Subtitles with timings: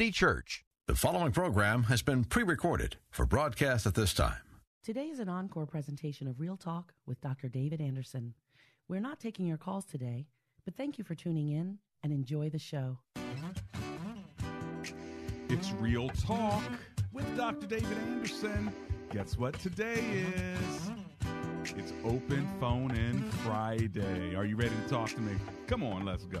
[0.00, 0.64] D Church.
[0.86, 4.38] The following program has been pre recorded for broadcast at this time.
[4.82, 7.50] Today is an encore presentation of Real Talk with Dr.
[7.50, 8.32] David Anderson.
[8.88, 10.26] We're not taking your calls today,
[10.64, 12.96] but thank you for tuning in and enjoy the show.
[15.50, 16.62] It's Real Talk
[17.12, 17.66] with Dr.
[17.66, 18.72] David Anderson.
[19.12, 20.24] Guess what today
[20.56, 20.90] is?
[21.76, 24.34] It's Open Phone In Friday.
[24.34, 25.36] Are you ready to talk to me?
[25.66, 26.40] Come on, let's go.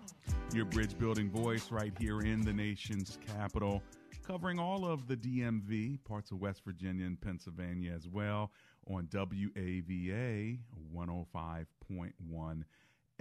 [0.53, 3.81] your bridge building voice right here in the nation's capital,
[4.25, 8.51] covering all of the DMV, parts of West Virginia and Pennsylvania as well,
[8.87, 10.57] on WAVA
[10.93, 12.63] 105.1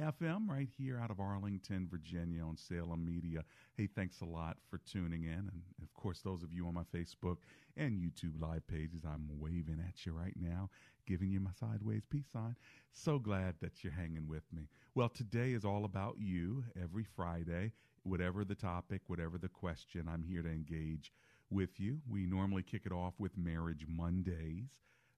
[0.00, 3.44] FM right here out of Arlington, Virginia on Salem Media.
[3.76, 5.50] Hey, thanks a lot for tuning in.
[5.52, 7.36] And of course, those of you on my Facebook
[7.76, 10.70] and YouTube live pages, I'm waving at you right now,
[11.06, 12.56] giving you my sideways peace sign.
[12.92, 14.68] So glad that you're hanging with me.
[14.94, 17.72] Well, today is all about you every Friday.
[18.02, 21.12] Whatever the topic, whatever the question, I'm here to engage
[21.50, 21.98] with you.
[22.08, 24.70] We normally kick it off with Marriage Mondays,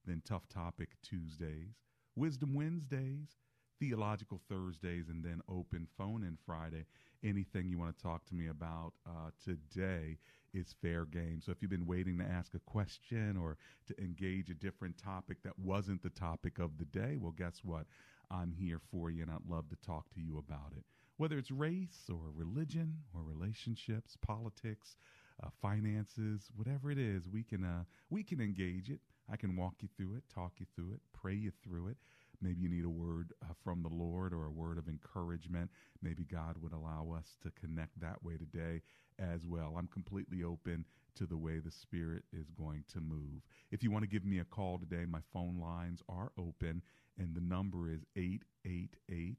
[0.05, 1.77] then Tough Topic Tuesdays,
[2.16, 3.36] Wisdom Wednesdays,
[3.83, 6.84] Theological Thursdays, and then Open Phone In Friday.
[7.25, 10.19] Anything you want to talk to me about uh, today
[10.54, 11.41] is fair game.
[11.44, 13.56] So if you've been waiting to ask a question or
[13.88, 17.87] to engage a different topic that wasn't the topic of the day, well, guess what?
[18.31, 20.84] I'm here for you, and I'd love to talk to you about it.
[21.16, 24.97] Whether it's race or religion or relationships, politics,
[25.42, 29.00] uh, finances, whatever it is, we can uh, we can engage it.
[29.28, 31.97] I can walk you through it, talk you through it, pray you through it.
[32.42, 35.70] Maybe you need a word uh, from the Lord or a word of encouragement.
[36.03, 38.82] Maybe God would allow us to connect that way today
[39.19, 39.76] as well.
[39.78, 43.42] I'm completely open to the way the Spirit is going to move.
[43.70, 46.82] If you want to give me a call today, my phone lines are open,
[47.19, 49.38] and the number is 888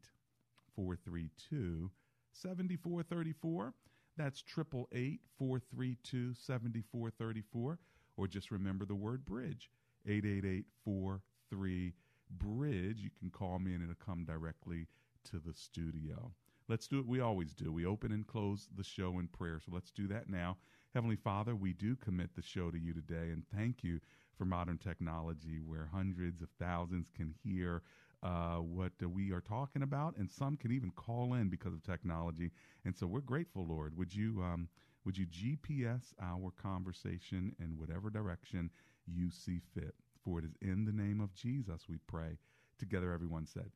[0.75, 1.91] 432
[2.31, 3.73] 7434.
[4.15, 7.79] That's 888 432 7434.
[8.15, 9.69] Or just remember the word bridge
[10.05, 11.93] 888 43
[12.38, 12.99] bridge.
[12.99, 14.88] You can call me and it'll come directly
[15.31, 16.31] to the studio.
[16.69, 17.71] Let's do what we always do.
[17.71, 19.59] We open and close the show in prayer.
[19.63, 20.57] So let's do that now.
[20.94, 23.99] Heavenly Father, we do commit the show to you today and thank you
[24.38, 27.81] for modern technology where hundreds of thousands can hear
[28.23, 31.83] uh, what uh, we are talking about, and some can even call in because of
[31.83, 32.51] technology.
[32.85, 33.97] And so we're grateful, Lord.
[33.97, 34.69] Would you um,
[35.05, 38.69] would you GPS our conversation in whatever direction
[39.05, 39.95] you see fit?
[40.23, 42.38] For it is in the name of Jesus we pray.
[42.79, 43.72] Together, everyone said,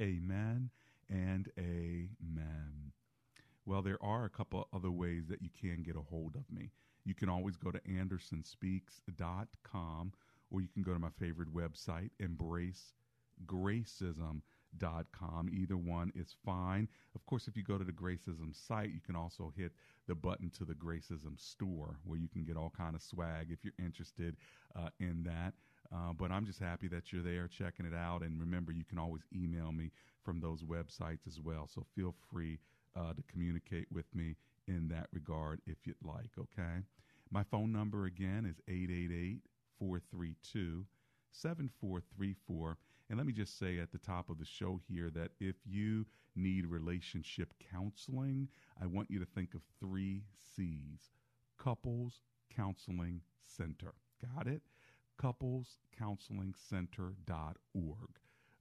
[0.00, 0.70] Amen
[1.08, 2.92] and Amen.
[3.64, 6.70] Well, there are a couple other ways that you can get a hold of me.
[7.04, 10.12] You can always go to andersonspeaks.com
[10.50, 14.42] or you can go to my favorite website, embracegracism.com.
[14.82, 16.88] Either one is fine.
[17.14, 19.72] Of course, if you go to the Gracism site, you can also hit
[20.06, 23.58] the button to the Gracism store where you can get all kind of swag if
[23.62, 24.36] you're interested
[24.76, 25.54] uh, in that.
[25.92, 28.22] Uh, but I'm just happy that you're there checking it out.
[28.22, 29.90] And remember, you can always email me
[30.24, 31.68] from those websites as well.
[31.72, 32.58] So feel free
[32.96, 36.82] uh, to communicate with me in that regard if you'd like, okay?
[37.30, 39.40] My phone number again is 888
[39.78, 40.84] 432
[41.32, 42.78] 7434.
[43.08, 46.06] And let me just say at the top of the show here that if you
[46.34, 48.48] need relationship counseling,
[48.82, 50.24] I want you to think of three
[50.54, 51.12] C's
[51.56, 52.20] Couples
[52.54, 53.94] Counseling Center.
[54.34, 54.62] Got it?
[55.22, 58.10] couplescounselingcenter.org.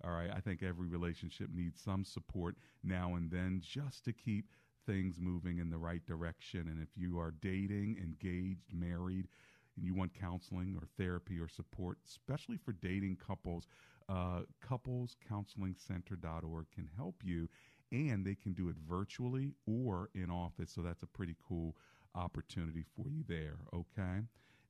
[0.03, 4.45] All right, I think every relationship needs some support now and then just to keep
[4.85, 6.67] things moving in the right direction.
[6.67, 9.27] And if you are dating, engaged, married,
[9.75, 13.67] and you want counseling or therapy or support, especially for dating couples,
[14.09, 17.47] uh, couplescounselingcenter.org can help you.
[17.91, 20.71] And they can do it virtually or in office.
[20.73, 21.75] So that's a pretty cool
[22.15, 23.57] opportunity for you there.
[23.73, 24.21] Okay.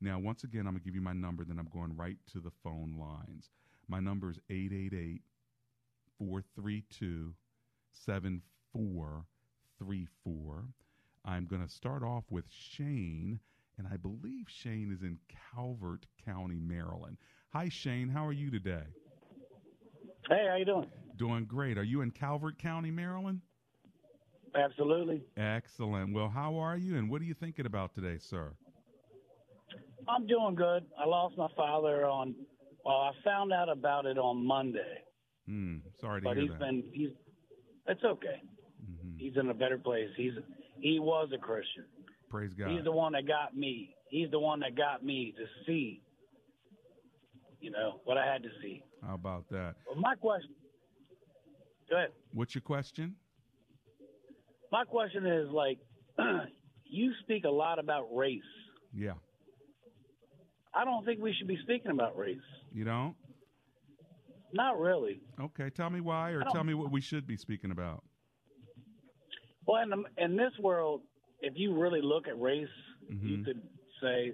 [0.02, 2.40] Now, once again, I'm going to give you my number, then I'm going right to
[2.40, 3.50] the phone lines.
[3.88, 5.22] My number is 888
[6.20, 7.34] 432
[7.94, 10.66] 7434.
[11.24, 13.40] I'm going to start off with Shane,
[13.78, 15.18] and I believe Shane is in
[15.54, 17.18] Calvert County, Maryland.
[17.54, 18.10] Hi, Shane.
[18.10, 18.84] How are you today?
[20.30, 20.90] Hey, how you doing?
[21.18, 21.78] Doing great.
[21.78, 23.42] Are you in Calvert County, Maryland?
[24.56, 25.22] Absolutely.
[25.38, 26.14] Excellent.
[26.14, 28.54] Well, how are you, and what are you thinking about today, sir?
[30.08, 30.86] I'm doing good.
[31.00, 32.36] I lost my father on.
[32.84, 35.02] Well, I found out about it on Monday.
[35.48, 35.78] Hmm.
[36.00, 36.60] Sorry to but hear he's that.
[36.60, 37.10] been he's.
[37.88, 38.42] It's okay.
[38.84, 39.18] Mm-hmm.
[39.18, 40.10] He's in a better place.
[40.16, 40.34] He's
[40.80, 41.86] he was a Christian.
[42.30, 42.70] Praise God.
[42.70, 43.96] He's the one that got me.
[44.10, 46.02] He's the one that got me to see.
[47.66, 48.84] You know what I had to see.
[49.04, 49.74] How about that?
[49.88, 50.52] Well, my question.
[51.90, 52.10] Go ahead.
[52.32, 53.16] What's your question?
[54.72, 55.80] My question is like,
[56.86, 58.40] you speak a lot about race.
[58.96, 59.14] Yeah.
[60.76, 62.38] I don't think we should be speaking about race.
[62.72, 63.16] You don't?
[64.54, 65.22] Not really.
[65.42, 65.72] Okay.
[65.72, 68.04] Tell me why, or tell me what we should be speaking about.
[69.66, 71.02] Well, in, the, in this world,
[71.42, 72.68] if you really look at race,
[73.12, 73.28] Mm-hmm.
[73.28, 73.62] you could
[74.02, 74.32] say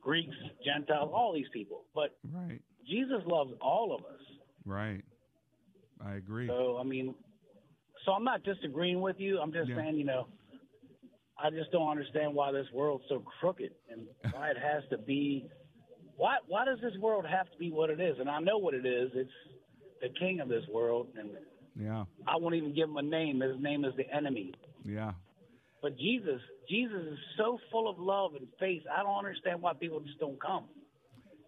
[0.00, 1.84] Greeks, Gentiles, all these people.
[1.94, 2.60] But Right.
[2.86, 4.20] Jesus loves all of us.
[4.64, 5.04] Right.
[6.04, 6.46] I agree.
[6.46, 7.14] So, I mean,
[8.04, 9.38] so I'm not disagreeing with you.
[9.38, 9.76] I'm just Yeah.
[9.76, 10.26] saying, you know,
[11.36, 15.48] I just don't understand why this world's so crooked and why it has to be.
[16.16, 18.18] Why why does this world have to be what it is?
[18.18, 19.10] And I know what it is.
[19.14, 19.30] It's
[20.02, 21.30] the king of this world, and
[21.74, 22.04] yeah.
[22.26, 23.40] I won't even give him a name.
[23.40, 24.52] His name is the enemy.
[24.84, 25.12] Yeah.
[25.82, 28.82] But Jesus, Jesus is so full of love and faith.
[28.92, 30.64] I don't understand why people just don't come.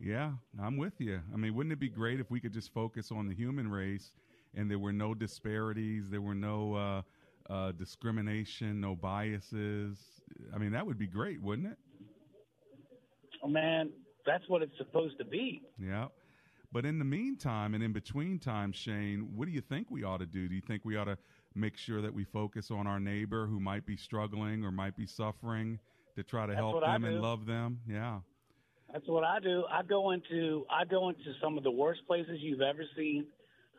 [0.01, 1.21] Yeah, I'm with you.
[1.33, 4.15] I mean, wouldn't it be great if we could just focus on the human race
[4.55, 9.99] and there were no disparities, there were no uh, uh, discrimination, no biases?
[10.53, 11.79] I mean, that would be great, wouldn't it?
[13.45, 13.91] Oh, man,
[14.27, 15.63] that's what it's supposed to be.
[15.79, 16.07] Yeah.
[16.73, 20.19] But in the meantime and in between time, Shane, what do you think we ought
[20.19, 20.49] to do?
[20.49, 21.19] Do you think we ought to
[21.55, 25.07] make sure that we focus on our neighbor who might be struggling or might be
[25.07, 25.79] suffering
[26.17, 27.81] to try to That's help them and love them?
[27.89, 28.21] Yeah.
[28.93, 29.65] That's what I do.
[29.71, 33.27] I go into I go into some of the worst places you've ever seen.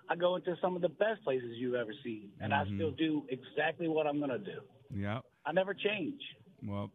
[0.09, 2.75] I go into some of the best places you've ever seen, and I Mhm.
[2.75, 4.61] still do exactly what I'm going to do.
[4.93, 5.21] Yeah.
[5.45, 6.21] I never change.
[6.63, 6.91] Well,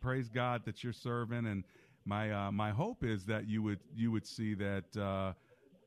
[0.00, 1.64] praise God that you're serving, and
[2.04, 4.96] my uh, my hope is that you would you would see that.
[4.96, 5.32] Uh,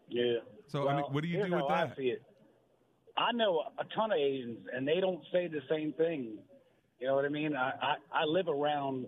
[0.08, 0.38] Yeah.
[0.66, 1.92] So, I mean, what do you do with that?
[1.92, 2.22] I see it.
[3.16, 6.38] I know a ton of Asians, and they don't say the same thing.
[7.00, 7.54] You know what I mean?
[7.56, 9.06] I I, I live around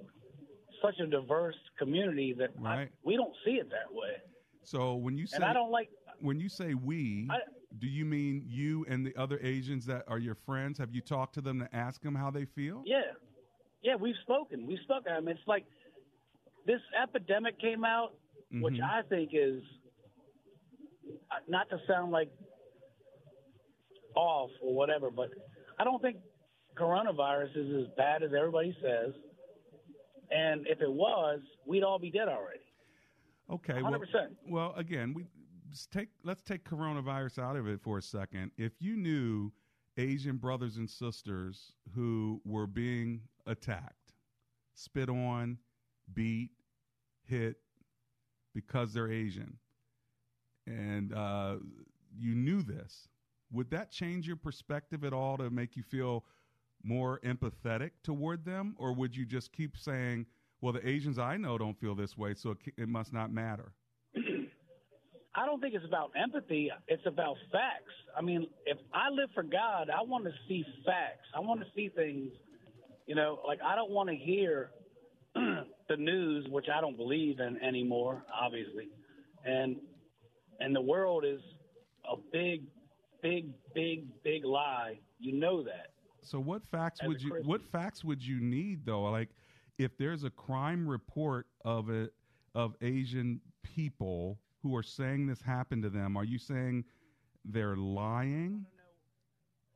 [0.83, 2.89] such a diverse community that I, Right.
[3.05, 4.15] we don't see it that way.
[4.65, 5.89] So when you say And I don't like.
[6.21, 7.39] when you say we, I-
[7.79, 10.79] do you mean you and the other Asians that are your friends?
[10.79, 12.83] Have you talked to them to ask them how they feel?
[12.87, 13.01] Yeah,
[13.83, 14.67] yeah, we've spoken.
[14.67, 15.13] We've spoken.
[15.13, 15.65] I mean, it's like
[16.67, 18.15] this epidemic came out,
[18.53, 18.83] which Mhm.
[18.83, 19.63] I think is
[21.31, 22.31] uh, not to sound like
[24.15, 25.31] off or whatever, but
[25.79, 26.19] I don't think
[26.77, 29.15] coronavirus is as bad as everybody says.
[30.31, 32.61] And if it was, we'd all be dead already.
[33.51, 34.37] Okay, well, 100%.
[34.49, 35.27] well, again, we
[35.91, 38.51] take let's take coronavirus out of it for a second.
[38.57, 39.53] If you knew
[39.97, 44.15] Asian brothers and sisters who were being attacked,
[44.75, 45.59] spit on,
[46.15, 46.51] beat,
[47.25, 47.57] hit
[48.55, 49.59] because they're Asian,
[50.67, 51.57] and uh,
[52.17, 53.09] you knew this,
[53.51, 56.25] would that change your perspective at all to make you feel
[56.83, 60.27] more empathetic toward them, or would you just keep saying,
[60.61, 63.73] "Well, the Asians I know don't feel this way, so it, it must not matter"?
[65.35, 66.71] I don't think it's about empathy.
[66.89, 67.93] It's about facts.
[68.17, 71.27] I mean, if I live for God, I want to see facts.
[71.35, 72.31] I want to see things.
[73.07, 74.71] You know, like I don't want to hear
[75.35, 78.89] the news, which I don't believe in anymore, obviously,
[79.45, 79.77] and
[80.61, 81.41] and the world is
[82.11, 82.63] a big,
[83.23, 84.99] big, big, big lie.
[85.19, 85.93] You know that.
[86.23, 87.49] So what facts As would you Christian.
[87.49, 89.03] what facts would you need though?
[89.05, 89.31] Like
[89.79, 92.13] if there's a crime report of it
[92.55, 96.85] of Asian people who are saying this happened to them, are you saying
[97.45, 98.65] they're lying?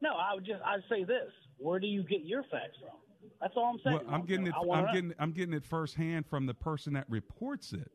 [0.00, 1.32] No, I would just I'd say this.
[1.58, 2.98] Where do you get your facts from?
[3.40, 4.06] That's all I'm saying.
[4.06, 4.54] Well, I'm getting it.
[4.72, 5.14] I'm getting.
[5.18, 7.90] I'm getting it firsthand from the person that reports it.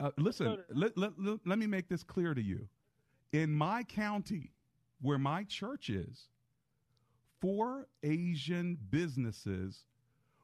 [0.00, 2.66] Uh, listen, let, let, let, let me make this clear to you.
[3.32, 4.52] In my county,
[5.00, 6.28] where my church is,
[7.40, 9.84] four Asian businesses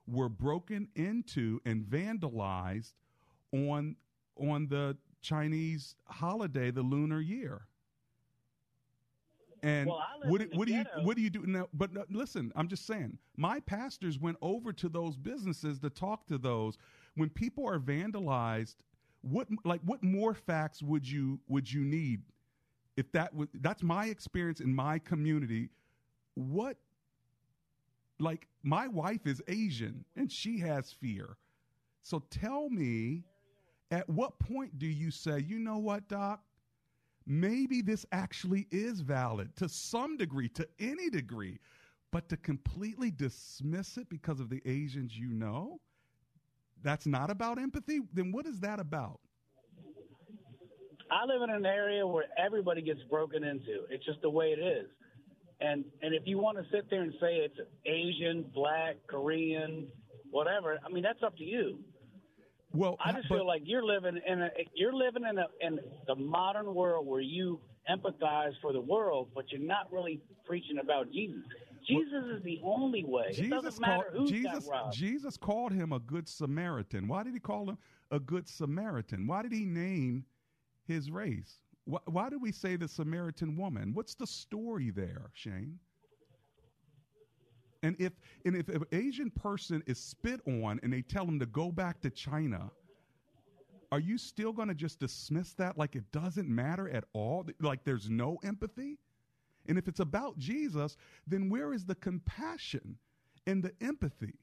[0.07, 2.93] were broken into and vandalized
[3.53, 3.97] on
[4.37, 4.97] on the
[5.29, 7.63] Chinese holiday, the Lunar Year.
[9.63, 11.69] And Well, what, the what do you what do you do now?
[11.75, 13.19] But uh, listen, I'm just saying.
[13.37, 16.79] My pastors went over to those businesses to talk to those.
[17.17, 18.77] When people are vandalized,
[19.21, 22.23] what like what more facts would you would you need?
[22.97, 25.69] If that was that's my experience in my community.
[26.35, 26.77] What
[28.19, 31.37] like my wife is Asian and she has fear.
[32.03, 33.25] So tell me,
[33.90, 36.40] at what point do you say, you know what, Doc?
[37.26, 41.59] Maybe this actually is valid to some degree, to any degree,
[42.11, 45.80] but to completely dismiss it because of the Asians you know,
[46.83, 48.00] that's not about empathy.
[48.14, 49.21] Then what is that about?
[51.11, 53.85] I live in an area where everybody gets broken into.
[53.90, 54.87] It's just the way it is.
[55.61, 59.88] And and if you want to sit there and say it's Asian, black, Korean,
[60.30, 61.78] whatever, I mean that's up to you.
[62.73, 65.79] Well, I just but- feel like you're living in a you're living in a in
[66.07, 67.61] the modern world where you
[67.91, 71.43] empathize for the world, but you're not really preaching about Jesus.
[71.87, 73.29] Jesus is the only way.
[73.31, 74.69] it Jesus doesn't called Jesus.
[74.93, 77.09] Jesus called him a good Samaritan.
[77.09, 77.79] Why did he call him
[78.11, 79.27] a good Samaritan?
[79.27, 80.27] Why did he name
[80.87, 81.61] his race?
[81.85, 83.95] Why, why do we say the Samaritan woman?
[83.95, 85.79] What's the story there, Shane?
[87.83, 88.13] And if
[88.45, 92.01] and if an Asian person is spit on and they tell them to go back
[92.01, 92.71] to China,
[93.93, 97.47] are you still going to just dismiss that like it doesn't matter at all?
[97.61, 98.99] Like there's no empathy?
[99.69, 102.97] And if it's about Jesus, then where is the compassion
[103.47, 104.35] and the empathy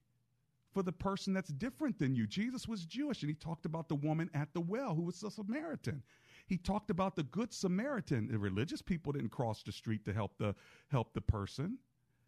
[0.74, 2.28] for the person that's different than you?
[2.28, 5.32] Jesus was Jewish and he talked about the woman at the well who was a
[5.32, 6.04] Samaritan.
[6.48, 8.28] He talked about the good Samaritan.
[8.28, 10.56] The religious people didn't cross the street to help the
[10.90, 11.80] help the person.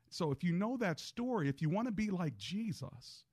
[0.10, 3.24] So if you know that story, if you want to be like Jesus,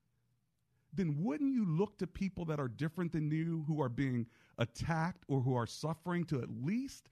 [0.92, 4.26] then wouldn't you look to people that are different than you who are being
[4.58, 7.08] attacked or who are suffering to at least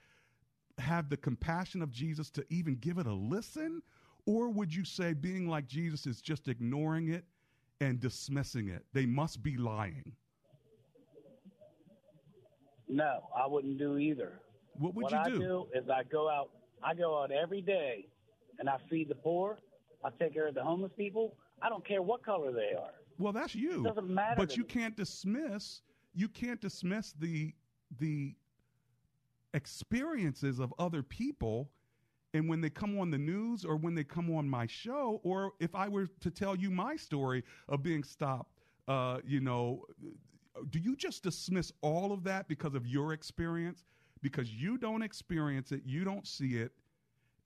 [0.79, 3.83] have the compassion of Jesus to even give it a listen?
[4.27, 7.25] Or would you say being like Jesus is just ignoring it
[7.81, 8.85] and dismissing it?
[8.93, 10.13] They must be lying.
[12.89, 14.41] No, I wouldn't do either.
[14.79, 15.39] What would what you I do?
[15.39, 16.51] do is I go out.
[16.85, 18.07] I go out every day,
[18.59, 19.59] and I feed the poor.
[20.05, 21.37] I take care of the homeless people.
[21.61, 22.91] I don't care what color they are.
[23.19, 23.81] Well, that's you.
[23.81, 24.69] It doesn't matter But you me.
[24.69, 25.83] can't dismiss
[26.15, 27.55] you can't dismiss the
[27.99, 28.35] the
[29.55, 31.71] experiences of other people
[32.35, 35.53] and when they come on the news or when they come on my show or
[35.61, 38.51] if I were to tell you my story of being stopped
[38.89, 39.85] uh, you know
[40.71, 43.85] do you just dismiss all of that because of your experience
[44.23, 46.73] because you don't experience it you don't see it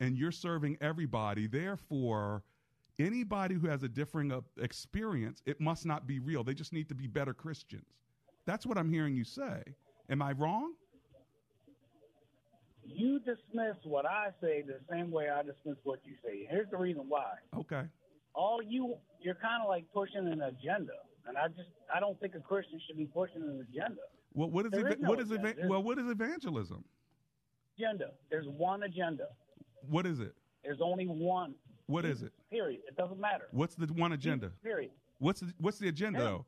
[0.00, 2.42] and you're serving everybody therefore
[2.98, 6.88] anybody who has a differing uh, experience it must not be real they just need
[6.88, 7.86] to be better christians
[8.46, 9.62] that's what i'm hearing you say
[10.10, 10.72] am i wrong
[12.88, 16.46] You dismiss what I say the same way I dismiss what you say.
[16.48, 17.32] Here's the reason why.
[17.58, 17.82] okay
[18.32, 20.94] All you you're kind of like pushing an agenda,
[21.26, 24.02] and I just I don't think a Christian should be pushing an agenda.
[24.34, 26.84] well what is, eva- is no what is eva- well what is evangelism
[27.76, 28.10] Agenda.
[28.30, 29.26] There's one agenda.
[29.88, 31.54] What is it There's only one.
[31.86, 32.80] What is it Period.
[32.88, 33.46] It doesn't matter.
[33.52, 34.90] what's the one agenda Period.
[35.18, 36.24] what's the, what's the agenda Him.
[36.24, 36.46] though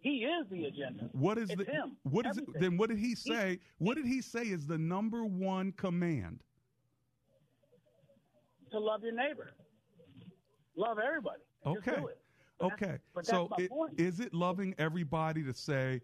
[0.00, 1.08] He is the agenda.
[1.12, 1.96] what is It's the him.
[2.04, 5.24] what is it then what did he say what did he say is the number
[5.24, 6.40] one command
[8.70, 9.50] to love your neighbor.
[10.76, 11.40] Love everybody.
[11.66, 11.96] Okay.
[12.60, 12.98] But Okay.
[13.22, 16.00] so it- is it loving everybody to say,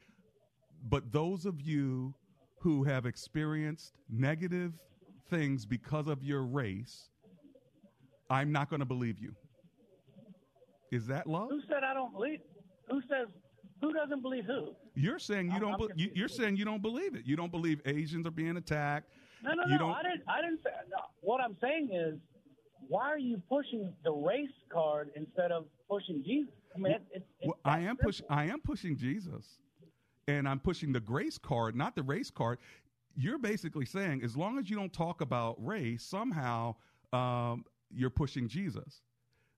[0.89, 2.13] but those of you
[2.59, 4.73] who have experienced negative
[5.31, 7.09] things because of your race,
[8.31, 9.35] I'm not going to believe you?
[10.93, 11.49] Is that love?
[11.51, 12.41] Who said I don't believe?
[12.91, 13.29] Who says?
[13.81, 14.75] Who doesn't believe who?
[14.95, 15.83] You're saying you I'm- don't.
[15.91, 17.27] I'm be- you, you're saying you don't believe it.
[17.27, 19.11] You don't believe Asians are being attacked.
[19.43, 19.79] No, no, You no.
[19.79, 20.23] don't- I didn't.
[20.29, 20.71] I didn't say.
[20.91, 20.99] No.
[21.21, 22.19] What I'm saying is,
[22.89, 26.55] why are you pushing the race card instead of pushing Jesus?
[26.75, 28.05] I mean, it, it, it's Well, I am simple.
[28.07, 28.21] push.
[28.31, 29.59] I am pushing Jesus,
[30.29, 32.59] and I'm pushing the grace card, not the race card.
[33.17, 36.75] You're basically saying as long as you don't talk about race, somehow
[37.13, 39.03] um, you're pushing Jesus.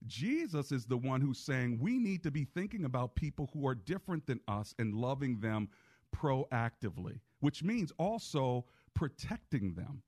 [0.07, 3.75] Jesus is the one who's saying we need to be thinking about people who are
[3.75, 5.67] different than us and loving them
[6.15, 10.01] proactively, which means also protecting them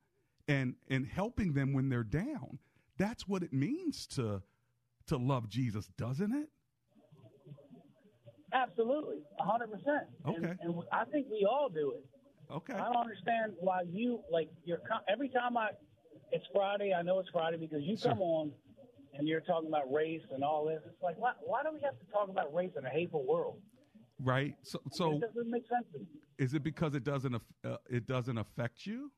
[0.47, 2.57] and and helping them when they're down.
[2.97, 4.41] That's what it means to
[5.07, 6.49] to love Jesus, doesn't it?
[8.53, 10.07] Absolutely, a hundred percent.
[10.25, 10.37] Okay.
[10.37, 12.05] And, and I think we all do it.
[12.51, 12.73] Okay.
[12.73, 15.69] I don't understand why you like you're every time I
[16.31, 16.93] it's Friday.
[16.93, 18.11] I know it's Friday because you Sure.
[18.11, 18.51] come on
[19.13, 20.81] and you're talking about race and all this.
[20.85, 23.57] It's like why why do we have to talk about race in a hateful world?
[24.19, 24.55] Right.
[24.63, 26.05] So, so it doesn't make sense to me.
[26.37, 29.11] is it because it doesn't uh, it doesn't affect you?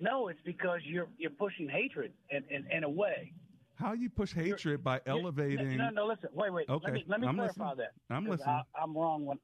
[0.00, 3.32] No, it's because you're you're pushing hatred in in, in a way.
[3.76, 5.76] How you push hatred by You're- elevating?
[5.76, 6.28] No, no, listen.
[6.34, 6.68] Wait, wait.
[6.68, 7.86] Okay, Let me let me I'm clarify listening.
[8.08, 8.14] that.
[8.14, 8.48] I'm listening.
[8.76, 9.38] I, I'm wrong when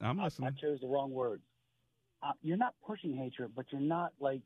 [0.00, 1.42] I'm I, I chose the wrong words.
[2.22, 4.40] Uh, you're not pushing hatred, but you're not like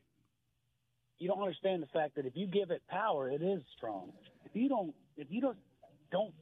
[1.19, 4.13] you don't understand the fact that if you give it power, it is strong.
[4.45, 5.57] If you don't, if you don't,
[6.11, 6.35] don't,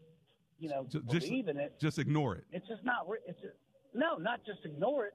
[0.58, 2.44] you know, Ju- just believe in it, just ignore it.
[2.50, 3.06] it's just not.
[3.26, 3.54] It's just,
[3.94, 5.14] no, not just ignore it,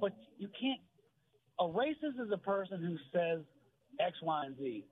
[0.00, 0.80] but you can't.
[1.58, 3.40] A racist is a person who says
[4.00, 4.84] X, Y, and Z,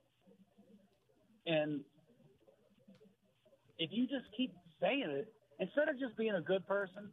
[1.45, 1.81] and
[3.77, 7.09] if you just keep saying it instead of just being a good person,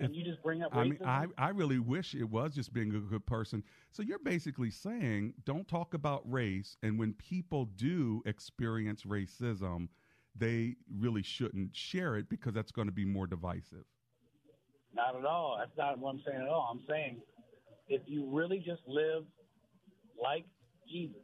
[0.00, 2.94] and you just bring up I mean, I, I really wish it was just being
[2.94, 3.62] a good person.
[3.90, 9.88] So you're basically saying don't talk about race, and when people do experience racism,
[10.36, 13.84] they really shouldn't share it because that's going to be more divisive.
[14.94, 15.56] Not at all.
[15.58, 16.68] That's not what I'm saying at all.
[16.70, 17.20] I'm saying
[17.88, 19.24] if you really just live
[20.20, 20.44] like
[20.88, 21.16] Jesus,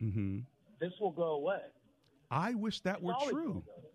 [0.00, 0.40] hmm
[0.80, 1.60] this will go away.
[2.30, 3.48] I wish that It's were true.
[3.48, 3.90] gonna go away.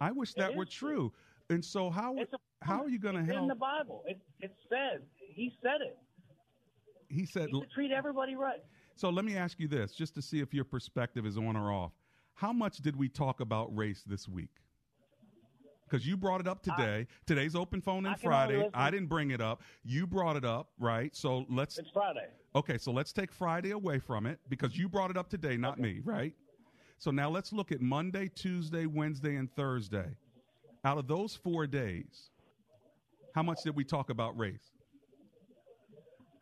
[0.00, 0.90] I wish that were true.
[0.94, 1.12] true.
[1.50, 3.42] And so how It's a how are you going to help?
[3.42, 4.02] in the Bible?
[4.06, 5.98] It it said he said it.
[7.08, 7.48] he said.
[7.50, 8.62] He treat everybody right.
[8.96, 11.72] So let me ask you this, just to see if your perspective is on or
[11.72, 11.92] off.
[12.34, 14.50] How much did we talk about race this week?
[15.88, 17.06] Because you brought it up today.
[17.24, 18.68] Today's open phone I and Friday.
[18.74, 19.62] I didn't bring it up.
[19.84, 21.14] You brought it up, right?
[21.16, 22.26] So let's It's Friday.
[22.54, 22.76] okay.
[22.76, 26.00] So let's take Friday away from it because you brought it up today, not me,
[26.04, 26.34] right?
[26.98, 30.08] So now let's look at Monday, Tuesday, Wednesday, and Thursday.
[30.84, 32.30] Out of those four days,
[33.38, 34.72] how much did we talk about race?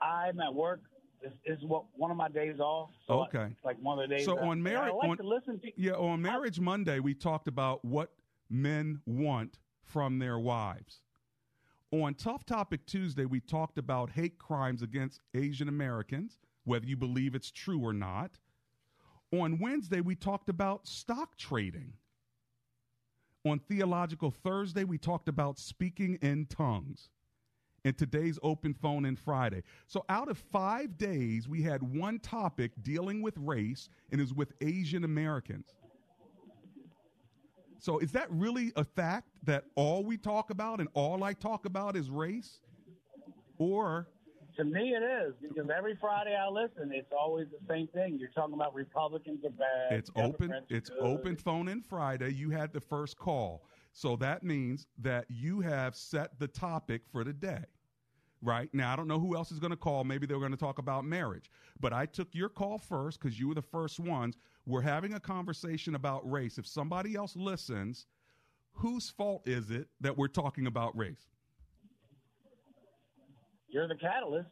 [0.01, 0.81] I'm at work.
[1.23, 2.89] This is what one of my days off.
[3.07, 3.49] So Okay.
[3.51, 4.25] it's like one of the days.
[4.25, 5.71] So on marriage, I like on, to listen to.
[5.77, 8.13] yeah, on Marriage Monday, we talked about what
[8.49, 11.03] men want from their wives.
[11.91, 17.35] On Tough Topic Tuesday, we talked about hate crimes against Asian Americans, whether you believe
[17.35, 18.39] it's true or not.
[19.33, 21.93] On Wednesday, we talked about stock trading.
[23.47, 27.11] On Theological Thursday, we talked about speaking in tongues.
[27.85, 29.63] And today's open phone in Friday.
[29.87, 34.53] So out of five days, we had one topic dealing with race, and is with
[34.61, 35.77] Asian Americans.
[37.79, 41.67] So is that really a fact that all we talk about and all I talk
[41.67, 42.59] about is race?
[43.59, 44.09] Or
[44.57, 48.17] To me, it is because every Friday I listen, it's always the same thing.
[48.19, 49.93] You're talking about Republicans are bad.
[49.93, 50.99] it's open it's good.
[51.01, 52.33] open phone in Friday.
[52.33, 53.67] You had the first call.
[53.93, 57.65] So that means that you have set the topic for the day.
[58.43, 58.71] Right?
[58.73, 60.05] Now I don't know who else is going to call.
[60.05, 61.51] Maybe they're going to talk about marriage.
[61.81, 64.37] But I took your call first cuz you were the first ones.
[64.65, 66.57] We're having a conversation about race.
[66.57, 68.07] If somebody else listens,
[68.73, 71.29] whose fault is it that we're talking about race?
[73.77, 74.49] You're the catalyst.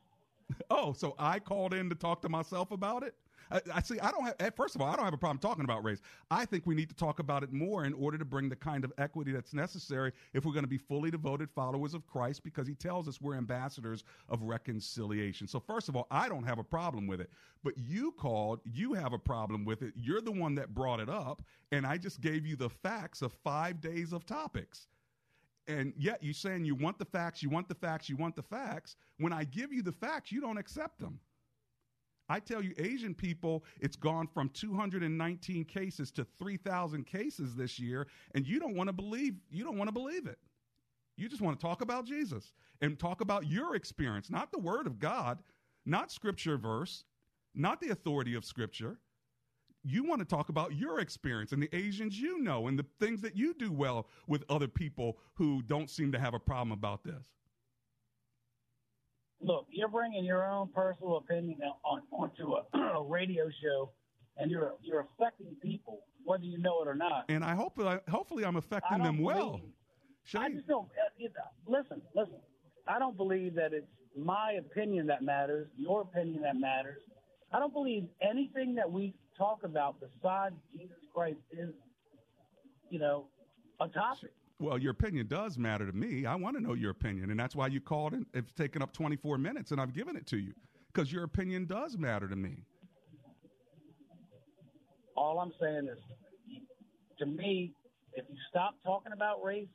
[0.71, 3.15] Oh, so I called in to talk to myself about it?
[3.51, 3.99] I, I see.
[3.99, 4.35] I don't have.
[4.39, 6.03] eh, First of all, I don't have a problem talking about race.
[6.31, 8.85] I think we need to talk about it more in order to bring the kind
[8.85, 12.69] of equity that's necessary if we're going to be fully devoted followers of Christ, because
[12.69, 15.47] He tells us we're ambassadors of reconciliation.
[15.47, 17.31] So, first of all, I don't have a problem with it.
[17.63, 18.61] But you called.
[18.71, 19.95] You have a problem with it.
[19.97, 23.33] You're the one that brought it up, and I just gave you the facts of
[23.33, 24.89] five days of topics.
[25.67, 28.43] And yet you're saying you want the facts, you want the facts, you want the
[28.43, 28.97] facts.
[29.19, 31.19] When I give you the facts, you don't accept them.
[32.29, 38.07] I tell you, Asian people, it's gone from 219 cases to 3,000 cases this year,
[38.35, 39.35] and you don't want to believe.
[39.51, 40.39] You don't want to believe it.
[41.17, 44.87] You just want to talk about Jesus and talk about your experience, not the Word
[44.87, 45.39] of God,
[45.87, 47.05] not Scripture verse,
[47.55, 48.99] not the authority of Scripture.
[49.85, 53.21] You want to talk about your experience and the Asians you know and the things
[53.21, 57.05] that you do well with other people who don't seem to have a problem about
[57.05, 57.27] this.
[59.41, 63.91] Look, you're bringing your own personal opinion on, onto a, a radio show,
[64.39, 67.27] and you're you're affecting people whether you know it or not.
[67.29, 69.61] And I hope hopefully I'm affecting them well.
[70.23, 70.43] Shane?
[70.43, 71.27] I just don't uh,
[71.67, 72.01] listen.
[72.15, 72.37] Listen,
[72.89, 77.03] I don't believe that it's my opinion that matters, your opinion that matters.
[77.53, 81.71] I don't believe anything that we talk about besides Jesus Christ is,
[82.91, 83.27] you know,
[83.81, 84.31] a topic.
[84.61, 86.27] Well, your opinion does matter to me.
[86.27, 88.93] I want to know your opinion, and that's why you called and it's taken up
[88.93, 90.55] 24 minutes, and I've given it to you
[90.93, 92.65] because your opinion does matter to me.
[95.17, 95.99] All I'm saying is,
[97.19, 97.73] to me,
[98.15, 99.69] if you stop talking about race,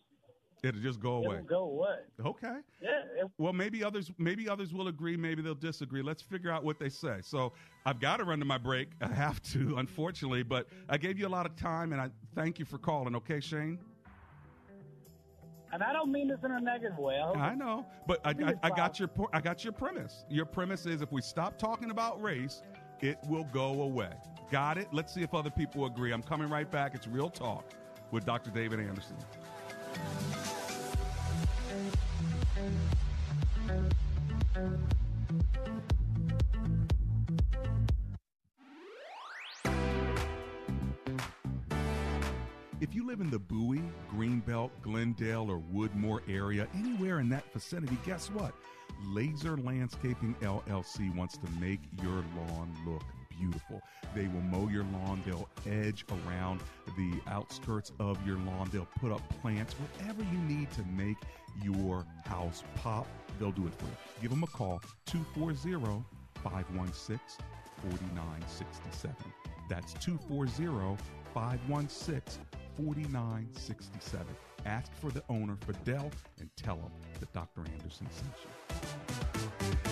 [0.62, 1.38] It'll just go away.
[1.38, 1.96] It'll go away.
[2.26, 2.58] Okay.
[2.82, 2.90] Yeah.
[3.22, 5.16] It, well, maybe others maybe others will agree.
[5.16, 6.02] Maybe they'll disagree.
[6.02, 7.20] Let's figure out what they say.
[7.22, 7.54] So
[7.86, 8.90] I've got to run to my break.
[9.02, 10.44] I have to, unfortunately.
[10.44, 13.16] But I gave you a lot of time, and I thank you for calling.
[13.16, 13.80] Okay, Shane.
[15.72, 17.18] And I don't mean this in a negative way.
[17.20, 20.26] I, I know, but I, I, I got your I got your premise.
[20.30, 22.64] Your premise is if we stop talking about race,
[23.02, 24.12] it will go away.
[24.52, 24.88] Got it?
[24.92, 26.12] Let's see if other people agree.
[26.12, 26.96] I'm coming right back.
[26.96, 27.72] It's Real Talk
[28.12, 28.50] with Dr.
[28.50, 29.16] David Anderson.
[42.82, 47.98] If you live in the Bowie, Greenbelt, Glendale, or Woodmore area, anywhere in that vicinity,
[48.06, 48.54] guess what?
[49.04, 53.04] Laser Landscaping LLC wants to make your lawn look
[53.40, 53.82] beautiful.
[54.16, 56.62] They will mow your lawn, they'll edge around
[56.98, 61.18] the outskirts of your lawn, they'll put up plants, whatever you need to make
[61.64, 63.08] your house pop,
[63.40, 63.98] they'll do it for you.
[64.22, 66.04] Give them a call 240
[66.44, 67.20] 516
[67.82, 69.16] 4967.
[69.70, 70.98] That's 240
[71.34, 72.44] 516
[72.78, 74.28] 4967.
[74.66, 77.62] Ask for the owner, Fidel, and tell him that Dr.
[77.62, 79.89] Anderson sent you.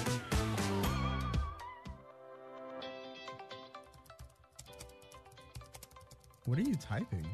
[6.48, 7.28] What are you typing?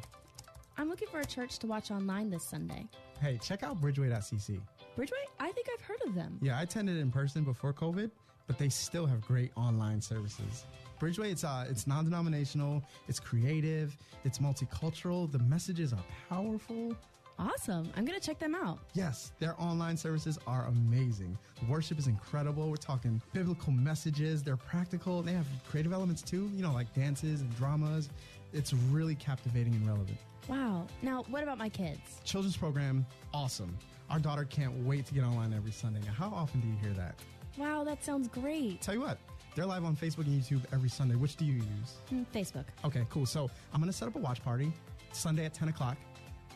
[0.76, 2.88] I'm looking for a church to watch online this Sunday.
[3.22, 4.60] Hey, check out Bridgeway.cc.
[4.98, 5.24] Bridgeway?
[5.40, 6.40] I think I've heard of them.
[6.42, 8.10] Yeah, I attended in person before COVID,
[8.48, 10.66] but they still have great online services.
[11.00, 15.32] Bridgeway, it's uh, it's non-denominational, it's creative, it's multicultural.
[15.32, 16.96] The messages are powerful.
[17.38, 17.88] Awesome.
[17.96, 18.80] I'm going to check them out.
[18.94, 21.38] Yes, their online services are amazing.
[21.60, 22.68] The worship is incredible.
[22.68, 24.42] We're talking biblical messages.
[24.42, 25.22] They're practical.
[25.22, 28.10] They have creative elements too, you know, like dances and dramas.
[28.54, 30.18] It's really captivating and relevant.
[30.48, 30.88] Wow.
[31.02, 32.00] Now, what about my kids?
[32.24, 33.78] Children's program, awesome.
[34.10, 36.02] Our daughter can't wait to get online every Sunday.
[36.06, 37.16] Now, how often do you hear that?
[37.58, 38.82] Wow, that sounds great.
[38.82, 39.18] Tell you what,
[39.56, 41.16] they're live on Facebook and YouTube every Sunday.
[41.16, 41.98] Which do you use?
[42.12, 42.66] Mm, Facebook.
[42.84, 43.26] Okay, cool.
[43.26, 44.72] So I'm going to set up a watch party
[45.12, 45.98] Sunday at 10 o'clock.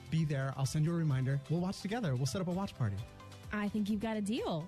[0.10, 0.54] Be there.
[0.58, 1.40] I'll send you a reminder.
[1.50, 2.16] We'll watch together.
[2.16, 2.96] We'll set up a watch party.
[3.52, 4.68] I think you've got a deal.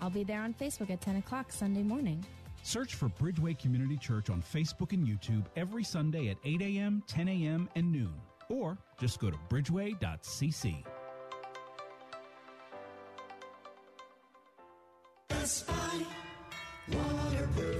[0.00, 2.24] I'll be there on Facebook at 10 o'clock Sunday morning.
[2.62, 7.28] Search for Bridgeway Community Church on Facebook and YouTube every Sunday at 8 a.m., 10
[7.28, 8.14] a.m., and noon.
[8.48, 10.84] Or just go to bridgeway.cc.
[15.28, 16.04] Best Buy,
[16.92, 17.79] waterproofing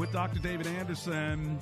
[0.00, 0.38] with Dr.
[0.38, 1.58] David Anderson.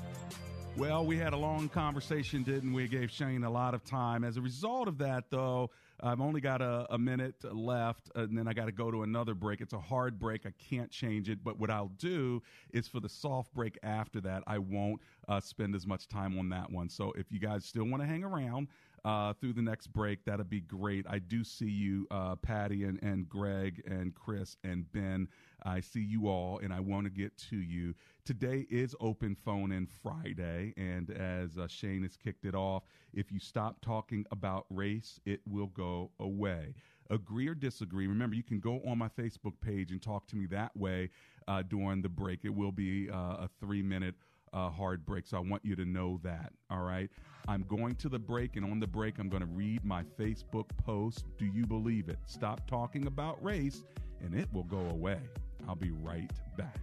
[0.77, 2.87] Well, we had a long conversation, didn't we?
[2.87, 4.23] Gave Shane a lot of time.
[4.23, 5.71] As a result of that, though,
[6.01, 9.35] I've only got a, a minute left, and then I got to go to another
[9.35, 9.61] break.
[9.61, 10.47] It's a hard break.
[10.47, 11.43] I can't change it.
[11.43, 15.75] But what I'll do is for the soft break after that, I won't uh, spend
[15.75, 16.89] as much time on that one.
[16.89, 18.69] So if you guys still want to hang around,
[19.05, 20.25] uh, through the next break.
[20.25, 21.07] That'd be great.
[21.09, 25.29] I do see you, uh, Patty and, and Greg and Chris and Ben.
[25.65, 27.95] I see you all, and I want to get to you.
[28.25, 33.33] Today is Open Phone In Friday, and as uh, Shane has kicked it off, if
[33.33, 35.88] you stop talking about race, it will go
[36.21, 36.75] away.
[37.11, 38.07] Agree or disagree?
[38.07, 41.11] Remember, you can go on my Facebook page and talk to me that way
[41.47, 42.41] uh, during the break.
[42.45, 44.15] It will be uh, a three minute
[44.53, 45.27] uh, hard break.
[45.27, 46.53] So I want you to know that.
[46.71, 47.11] All right.
[47.47, 50.69] I'm going to the break, and on the break, I'm going to read my Facebook
[50.85, 51.25] post.
[51.39, 52.19] Do you believe it?
[52.27, 53.85] Stop talking about race,
[54.21, 55.21] and it will go away.
[55.67, 56.79] I'll be right back.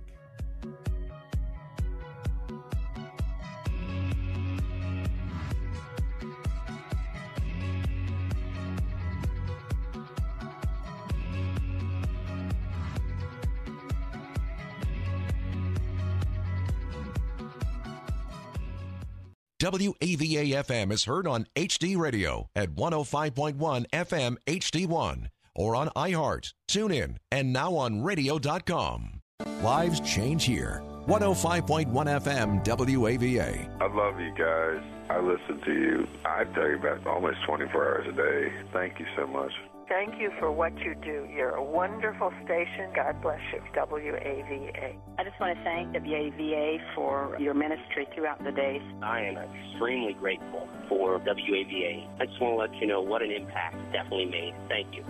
[19.66, 27.16] WAVA FM is heard on HD Radio at 105.1 FM HD1 or on iHeart, TuneIn,
[27.32, 29.22] and now on radio.com.
[29.64, 30.84] Lives change here.
[31.08, 33.82] 105.1 FM WAVA.
[33.82, 34.84] I love you guys.
[35.10, 36.08] I listen to you.
[36.26, 38.54] I tell you about almost 24 hours a day.
[38.72, 39.52] Thank you so much.
[39.88, 41.28] Thank you for what you do.
[41.32, 42.90] You're a wonderful station.
[42.96, 44.98] God bless you, WAVA.
[45.20, 48.82] I just want to thank WAVA for your ministry throughout the days.
[49.04, 52.08] I am extremely grateful for WAVA.
[52.20, 54.56] I just want to let you know what an impact it definitely made.
[54.68, 55.04] Thank you.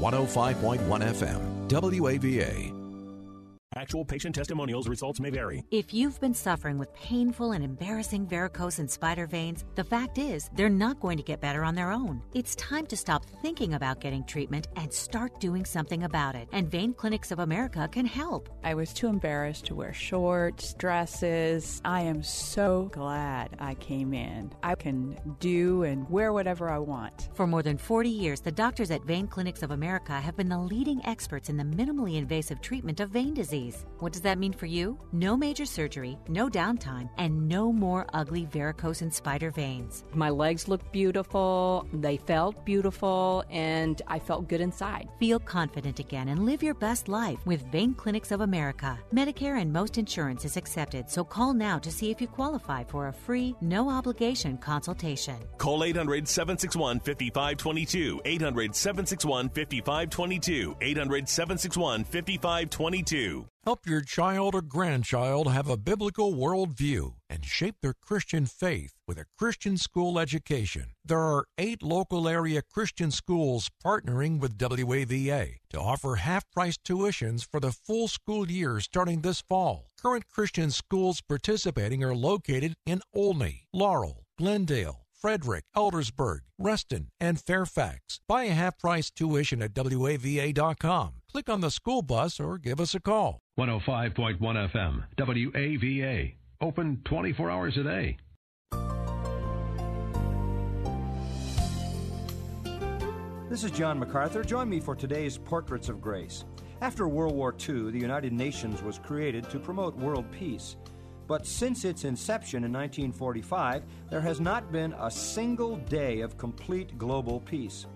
[0.00, 2.83] 105.1 FM WAVA.
[3.76, 5.64] Actual patient testimonials results may vary.
[5.72, 10.48] If you've been suffering with painful and embarrassing varicose and spider veins, the fact is
[10.54, 12.22] they're not going to get better on their own.
[12.34, 16.48] It's time to stop thinking about getting treatment and start doing something about it.
[16.52, 18.48] And Vein Clinics of America can help.
[18.62, 21.82] I was too embarrassed to wear shorts, dresses.
[21.84, 24.52] I am so glad I came in.
[24.62, 27.28] I can do and wear whatever I want.
[27.34, 30.58] For more than 40 years, the doctors at Vein Clinics of America have been the
[30.58, 33.63] leading experts in the minimally invasive treatment of vein disease.
[33.98, 34.98] What does that mean for you?
[35.12, 40.04] No major surgery, no downtime, and no more ugly varicose and spider veins.
[40.12, 45.08] My legs looked beautiful, they felt beautiful, and I felt good inside.
[45.18, 48.98] Feel confident again and live your best life with Vein Clinics of America.
[49.14, 53.08] Medicare and most insurance is accepted, so call now to see if you qualify for
[53.08, 55.36] a free, no obligation consultation.
[55.58, 58.20] Call 800 761 5522.
[58.24, 60.76] 800 761 5522.
[60.80, 63.46] 800 761 5522.
[63.64, 69.16] Help your child or grandchild have a biblical worldview and shape their Christian faith with
[69.16, 70.90] a Christian school education.
[71.02, 77.48] There are eight local area Christian schools partnering with WAVA to offer half price tuitions
[77.50, 79.88] for the full school year starting this fall.
[79.98, 88.20] Current Christian schools participating are located in Olney, Laurel, Glendale, Frederick, Eldersburg, Reston, and Fairfax.
[88.28, 91.14] Buy a half price tuition at WAVA.com.
[91.34, 93.40] Click on the school bus or give us a call.
[93.58, 96.34] 105.1 FM, WAVA.
[96.60, 98.16] Open 24 hours a day.
[103.50, 104.44] This is John MacArthur.
[104.44, 106.44] Join me for today's Portraits of Grace.
[106.80, 110.76] After World War II, the United Nations was created to promote world peace.
[111.26, 116.96] But since its inception in 1945, there has not been a single day of complete
[116.96, 117.86] global peace.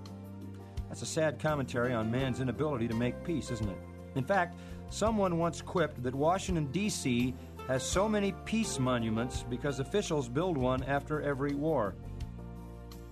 [0.88, 3.78] That's a sad commentary on man's inability to make peace, isn't it?
[4.14, 4.58] In fact,
[4.90, 7.34] someone once quipped that Washington, D.C.
[7.66, 11.94] has so many peace monuments because officials build one after every war.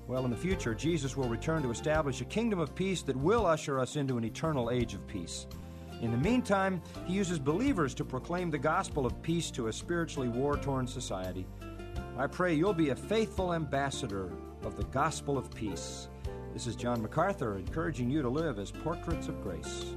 [0.08, 3.44] Well, in the future, Jesus will return to establish a kingdom of peace that will
[3.44, 5.46] usher us into an eternal age of peace.
[6.00, 10.28] In the meantime, he uses believers to proclaim the gospel of peace to a spiritually
[10.28, 11.46] war torn society.
[12.16, 14.30] I pray you'll be a faithful ambassador
[14.62, 16.08] of the gospel of peace.
[16.56, 19.94] This is John MacArthur encouraging you to live as portraits of grace.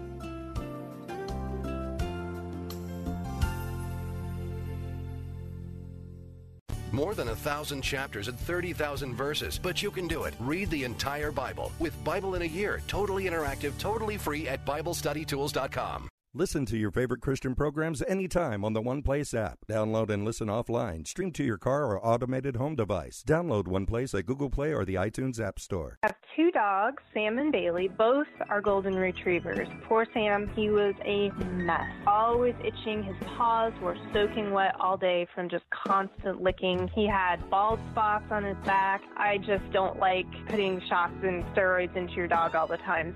[6.92, 10.34] More than a thousand chapters and 30,000 verses, but you can do it.
[10.42, 16.10] Read the entire Bible with Bible in a Year, totally interactive, totally free at BibleStudyTools.com.
[16.36, 19.58] Listen to your favorite Christian programs anytime on the One Place app.
[19.68, 21.08] Download and listen offline.
[21.08, 23.24] Stream to your car or automated home device.
[23.28, 25.98] Download One Place at Google Play or the iTunes App Store.
[26.04, 27.88] I have two dogs, Sam and Bailey.
[27.88, 29.68] Both are golden retrievers.
[29.86, 31.90] Poor Sam, he was a mess.
[32.06, 33.02] Always itching.
[33.02, 36.92] His paws were soaking wet all day from just constant licking.
[36.94, 39.02] He had bald spots on his back.
[39.18, 43.16] I just don't like putting shots and steroids into your dog all the time.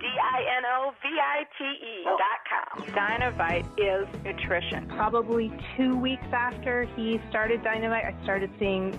[0.00, 2.59] D-I-N-O-V-I-T-E dot com.
[2.94, 4.86] Dinovite is nutrition.
[4.88, 8.98] Probably two weeks after he started Dinovite, I started seeing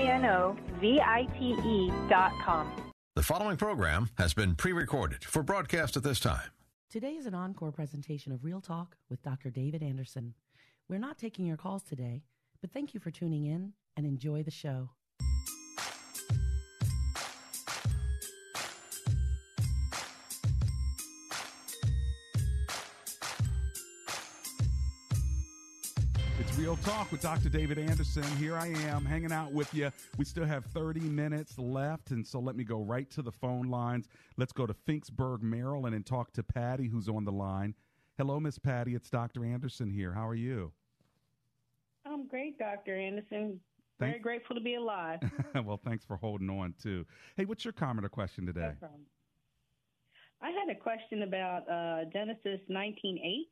[0.00, 2.70] E dot com.
[3.16, 6.50] The following program has been pre recorded for broadcast at this time.
[6.88, 9.50] Today is an encore presentation of Real Talk with Dr.
[9.50, 10.34] David Anderson.
[10.88, 12.22] We're not taking your calls today,
[12.60, 14.90] but thank you for tuning in and enjoy the show.
[26.68, 27.48] Real Talk with Dr.
[27.48, 28.22] David Anderson.
[28.36, 29.90] Here I am hanging out with you.
[30.18, 33.70] We still have 30 minutes left, and so let me go right to the phone
[33.70, 34.06] lines.
[34.36, 37.74] Let's go to Finksburg, Maryland, and talk to Patty, who's on the line.
[38.18, 38.94] Hello, Miss Patty.
[38.94, 39.46] It's Dr.
[39.46, 40.12] Anderson here.
[40.12, 40.70] How are you?
[42.04, 43.00] I'm great, Dr.
[43.00, 43.58] Anderson.
[43.98, 45.20] Very grateful to be alive.
[45.64, 47.06] well, thanks for holding on, too.
[47.38, 48.72] Hey, what's your comment or question today?
[48.82, 48.88] No.
[50.42, 53.46] I had a question about uh, Genesis 19:8.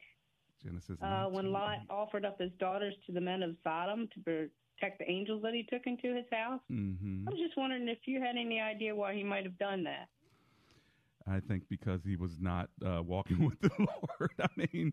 [0.66, 0.98] Genesis.
[1.02, 5.09] Uh, when Lot offered up his daughters to the men of Sodom to protect the
[5.11, 6.61] angels that he took into his house.
[6.70, 7.26] Mhm.
[7.26, 10.09] I was just wondering if you had any idea why he might have done that.
[11.29, 14.33] I think because he was not uh, walking with the Lord.
[14.40, 14.92] I mean,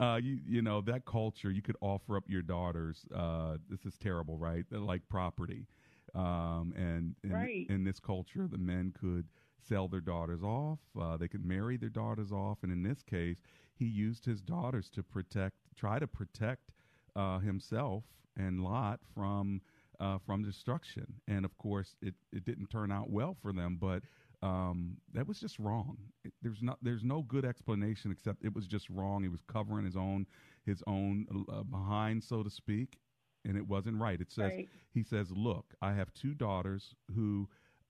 [0.00, 1.50] uh, you you know that culture.
[1.50, 3.04] You could offer up your daughters.
[3.14, 4.64] Uh, this is terrible, right?
[4.70, 5.66] They're like property.
[6.14, 7.66] Um, and in, Right.
[7.68, 9.26] in this culture, the men could
[9.66, 10.78] sell their daughters off.
[11.00, 12.58] Uh, they could marry their daughters off.
[12.62, 13.38] And in this case,
[13.74, 16.70] he used his daughters to protect, try to protect
[17.16, 18.04] uh, himself
[18.36, 19.60] and Lot from
[20.00, 21.06] uh, from destruction.
[21.28, 23.78] And of course, it, it didn't turn out well for them.
[23.80, 24.02] But
[24.42, 25.96] um, that was just wrong.
[26.24, 29.22] It, there's not there's no good explanation except it was just wrong.
[29.22, 30.26] He was covering his own
[30.66, 32.98] his own uh, behind, so to speak,
[33.44, 34.20] and it wasn't right.
[34.20, 34.68] It says Right.
[34.92, 37.48] he says, "Look, I have two daughters who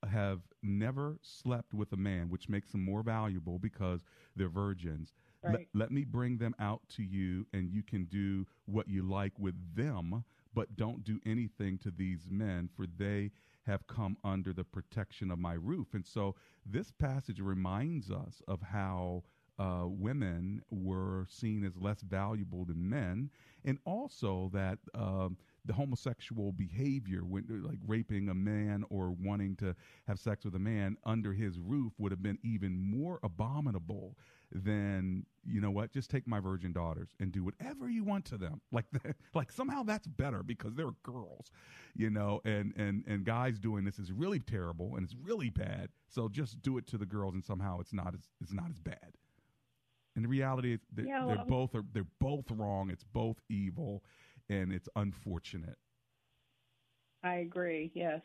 [0.08, 4.04] have never slept with a man, which makes them more valuable because
[4.36, 5.12] they're virgins.
[5.42, 5.68] Let- Right.
[5.74, 9.54] let me bring them out to you, and you can do what you like with
[9.74, 13.30] them, but don't do anything to these men, for they
[13.66, 15.94] have come under the protection of my roof.
[15.94, 19.24] And so this passage reminds us of how
[19.58, 23.30] uh, women were seen as less valuable than men,
[23.64, 29.74] and also that um, the homosexual behavior, when, like raping a man or wanting to
[30.06, 34.16] have sex with a man under his roof, would have been even more abominable
[34.52, 35.92] than you know what?
[35.92, 38.60] Just take my virgin daughters and do whatever you want to them.
[38.72, 38.86] Like,
[39.34, 41.50] like somehow that's better because they're girls,
[41.94, 42.40] you know.
[42.44, 45.88] And and and guys doing this is really terrible and it's really bad.
[46.08, 48.78] So just do it to the girls, and somehow it's not as it's not as
[48.78, 49.14] bad.
[50.16, 52.90] And the reality is Yeah, they're both are they're both wrong.
[52.90, 54.04] It's both evil,
[54.48, 55.76] and it's unfortunate.
[57.22, 57.90] I agree.
[57.94, 58.20] Yes.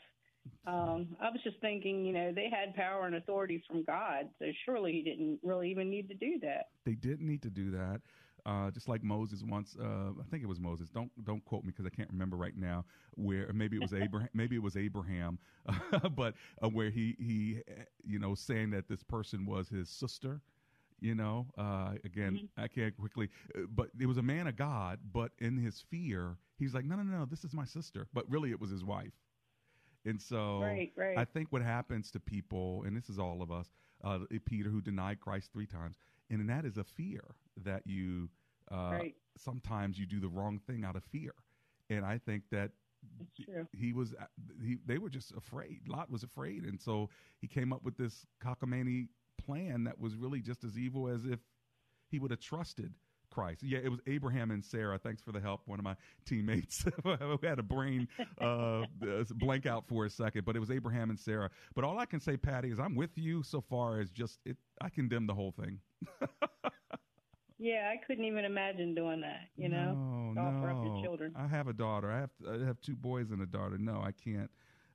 [0.66, 4.46] Um, I was just thinking, you know, they had power and authority from God, so
[4.66, 6.68] surely he didn't really even need to do that.
[6.86, 8.02] They didn't need to do that.
[8.46, 10.90] Uh, just like Moses once, uh, I think it was Moses.
[10.90, 12.86] Don't don't quote me because I can't remember right now.
[13.16, 15.40] Where maybe it was Abraham, maybe it was Abraham,
[16.16, 17.62] but uh, where he he,
[18.06, 20.42] you know, saying that this person was his sister.
[21.02, 25.00] You know, uh, again, I can't quickly, uh, but it was a man of God.
[25.12, 28.08] But in his fear, he's like, no, no, no, this is my sister.
[28.14, 29.14] But really, it was his wife.
[30.06, 31.18] And so Right, right.
[31.18, 33.72] I think what happens to people, and this is all of us,
[34.04, 35.98] uh, Peter who denied Christ three times,
[36.30, 37.24] and that is a fear
[37.64, 38.30] that you
[38.72, 39.16] uh, Right.
[39.38, 41.34] sometimes you do the wrong thing out of fear.
[41.90, 42.72] And I think that
[43.72, 44.26] he was uh,
[44.64, 45.82] he they were just afraid.
[45.88, 47.10] Lot was afraid, and so
[47.42, 49.08] he came up with this cockamamie
[49.46, 51.40] plan that was really just as evil as if
[52.10, 52.94] he would have trusted
[53.30, 53.62] Christ.
[53.64, 54.98] Yeah, it was Abraham and Sarah.
[54.98, 55.62] Thanks for the help.
[55.66, 58.08] One of my teammates who had a brain
[58.42, 61.50] uh, uh, blank out for a second, but it was Abraham and Sarah.
[61.76, 64.58] But all I can say, Patty, is I'm with you so far as just it.
[64.82, 65.80] I condemn the whole thing.
[67.62, 69.50] Yeah, I couldn't even imagine doing that.
[69.58, 70.84] You know, no, to offer up no.
[70.86, 71.34] your children.
[71.36, 72.10] I have a daughter.
[72.10, 73.78] I have I have two boys and a daughter.
[73.78, 74.50] No, I can't.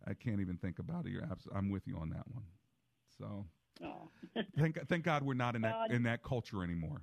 [0.06, 1.12] I can't even think about it.
[1.12, 2.44] You're abs- I'm with you on that one.
[3.18, 3.44] So
[3.82, 4.10] Oh.
[4.58, 7.02] thank thank God we're not in that in that culture anymore.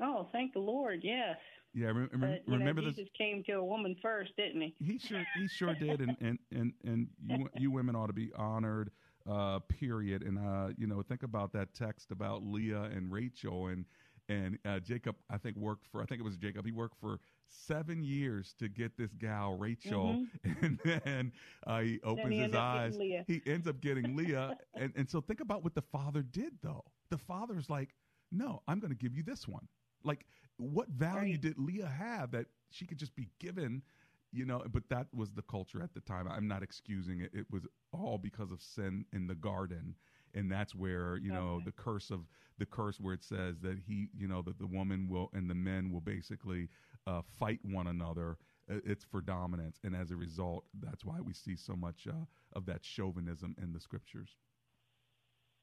[0.00, 1.00] oh, thank the Lord.
[1.02, 1.36] Yes.
[1.74, 2.96] Yeah, re- rem- But, you remember know, this.
[2.96, 4.74] Jesus came to a woman first, didn't he?
[4.78, 8.32] He sure he sure did, and and and and you you women ought to be
[8.36, 8.90] honored.
[9.28, 10.22] Uh, period.
[10.22, 13.84] And uh, you know, think about that text about Leah and Rachel, and
[14.28, 15.16] and uh, Jacob.
[15.30, 16.02] I think worked for.
[16.02, 16.64] I think it was Jacob.
[16.64, 20.26] He worked for seven years to get this gal Rachel,
[20.62, 21.32] and then
[21.66, 22.96] uh, he opens he his eyes.
[23.26, 26.84] He ends up getting Leah, and and so think about what the father did though.
[27.10, 27.94] The father's like,
[28.30, 29.66] no, I'm going to give you this one.
[30.04, 30.26] Like,
[30.58, 33.82] what value did Leah have that she could just be given?
[34.30, 36.28] You know, but that was the culture at the time.
[36.28, 37.30] I'm not excusing it.
[37.32, 39.94] It was all because of sin in the garden
[40.38, 41.64] and that's where you know Okay.
[41.66, 42.20] the curse of
[42.58, 45.54] the curse where it says that he, you know, that the woman will and the
[45.54, 46.68] men will basically
[47.06, 48.36] uh, fight one another.
[48.70, 52.24] Uh, It's for dominance, and as a result, that's why we see so much uh,
[52.54, 54.36] of that chauvinism in the scriptures.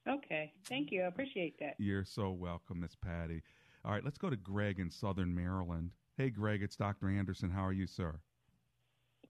[0.08, 0.54] Okay.
[0.70, 1.02] Thank you.
[1.04, 1.76] I appreciate that.
[1.80, 3.42] You're so welcome, Miss Patty.
[3.84, 5.92] All right, let's go to Greg in Southern Maryland.
[6.18, 7.10] Hey, Greg, it's Dr.
[7.10, 7.50] Anderson.
[7.50, 8.20] How are you, sir?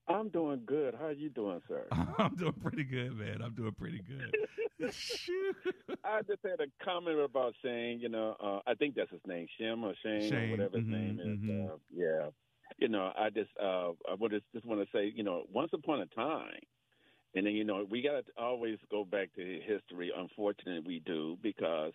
[0.08, 0.94] I'm doing good.
[0.94, 1.88] How are you doing, sir?
[2.20, 3.42] I'm doing pretty good, man.
[3.42, 4.36] I'm doing pretty good.
[6.04, 8.00] I just had a comment about Shane.
[8.00, 10.86] You know, uh, I think that's his name, Shem or Shane, Shane, or whatever his
[10.86, 11.38] mhm, name is.
[11.40, 11.72] mhm.
[11.72, 12.30] Uh, yeah.
[12.78, 15.72] You know, I just uh, I would just, just want to say, you know, once
[15.74, 16.60] upon a time,
[17.36, 20.12] and then you know we got to always go back to history.
[20.16, 21.94] Unfortunately, we do because,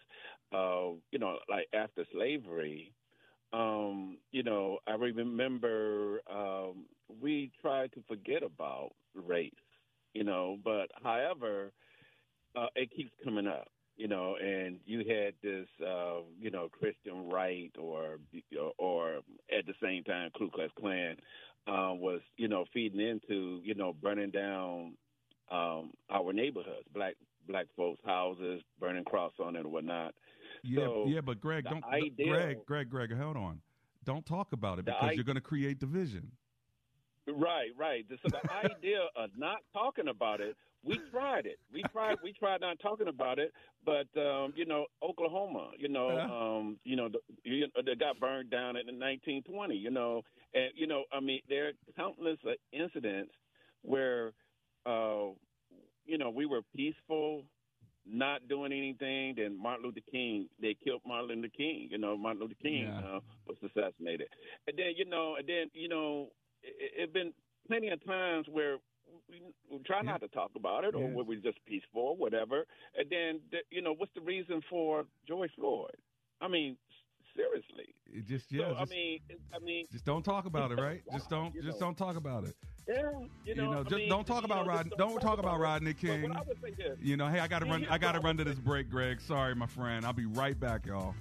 [0.52, 2.94] uh, you know, like after slavery,
[3.52, 6.86] um, you know, I remember um,
[7.20, 9.52] we tried to forget about race,
[10.14, 11.72] you know, but however,
[12.56, 17.28] uh, it keeps coming up, you know, and you had this, uh, you know, Christian
[17.28, 18.18] right or,
[18.78, 19.16] or
[19.56, 21.16] at the same time, Ku Klux Klan
[21.66, 24.96] uh, was, you know, feeding into, you know, burning down
[25.50, 27.14] um, our neighborhoods, black
[27.48, 30.14] black folks' houses, burning cross on it and whatnot.
[30.62, 33.60] Yeah, So, yeah, but Greg, don't idea- Greg, Greg, Greg, hold on.
[34.04, 36.30] Don't talk about it because i- you're going to create division.
[37.26, 38.04] Right, right.
[38.08, 41.58] So the idea of not talking about it, we tried it.
[41.72, 42.16] We tried.
[42.22, 43.52] We tried not talking about it,
[43.84, 48.18] but um, you know, Oklahoma, you know, um, you know, the, you know, they got
[48.20, 49.76] burned down in 1920.
[49.76, 50.22] You know,
[50.54, 53.32] and you know, I mean, there are countless uh, incidents
[53.82, 54.32] where,
[54.86, 55.28] uh,
[56.06, 57.44] you know, we were peaceful,
[58.06, 59.34] not doing anything.
[59.36, 61.88] Then Martin Luther King, they killed Martin Luther King.
[61.90, 63.16] You know, Martin Luther King Yeah.
[63.16, 64.28] uh, was assassinated,
[64.66, 66.30] and then you know, and then you know,
[66.62, 67.32] it, it been
[67.66, 68.78] plenty of times where
[69.30, 71.24] we, we try not to talk about it, or Yes.
[71.26, 72.66] we're just peaceful, whatever.
[72.96, 75.94] And then, th- you know, what's the reason for George Floyd?
[76.40, 76.76] I mean,
[77.36, 77.94] seriously.
[78.12, 79.20] It just yeah, so, I mean,
[79.54, 81.02] I mean, just don't talk about it, right?
[81.12, 81.86] just don't, you just know.
[81.86, 82.54] don't talk about it.
[82.88, 83.02] yeah,
[83.44, 84.86] you know, I just mean, don't talk about know, Rod.
[84.86, 86.22] just Don't talk about Rodney King.
[86.30, 87.86] what I would say this, You know, hey, I got to run.
[87.88, 89.20] I got to run to this break, Greg.
[89.20, 90.04] Sorry, my friend.
[90.04, 91.14] I'll be right back, y'all.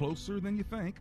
[0.00, 0.96] Closer than you think.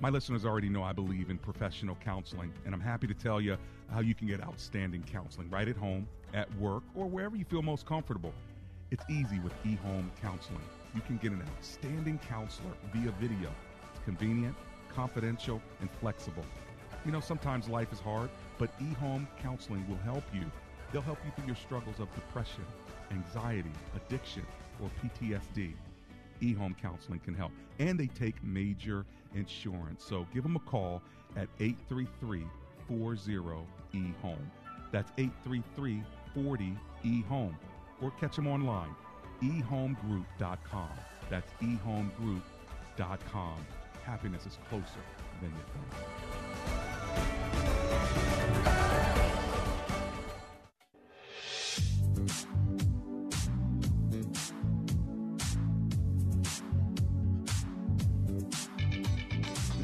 [0.00, 3.58] My listeners already know I believe in professional counseling, and I'm happy to tell you
[3.92, 7.60] how you can get outstanding counseling right at home, at work, or wherever you feel
[7.60, 8.32] most comfortable.
[8.90, 10.64] It's easy with eHome Counseling.
[10.94, 13.50] You can get an outstanding counselor via video.
[13.94, 14.56] It's convenient,
[14.94, 16.44] confidential, and flexible.
[17.04, 20.50] You know, sometimes life is hard, but eHome Counseling will help you.
[20.90, 22.64] They'll help you through your struggles of depression,
[23.10, 24.46] anxiety, addiction,
[24.80, 25.74] or PTSD
[26.40, 27.52] eHome Counseling can help.
[27.78, 30.04] And they take major insurance.
[30.04, 31.02] So give them a call
[31.36, 32.44] at 833
[32.88, 33.26] 40
[33.94, 34.38] eHome.
[34.90, 36.02] That's 833
[36.34, 37.54] 40 eHome.
[38.00, 38.94] Or catch them online,
[39.42, 40.90] ehomegroup.com.
[41.28, 43.66] That's ehomegroup.com.
[44.04, 45.02] Happiness is closer
[45.40, 45.84] than you think.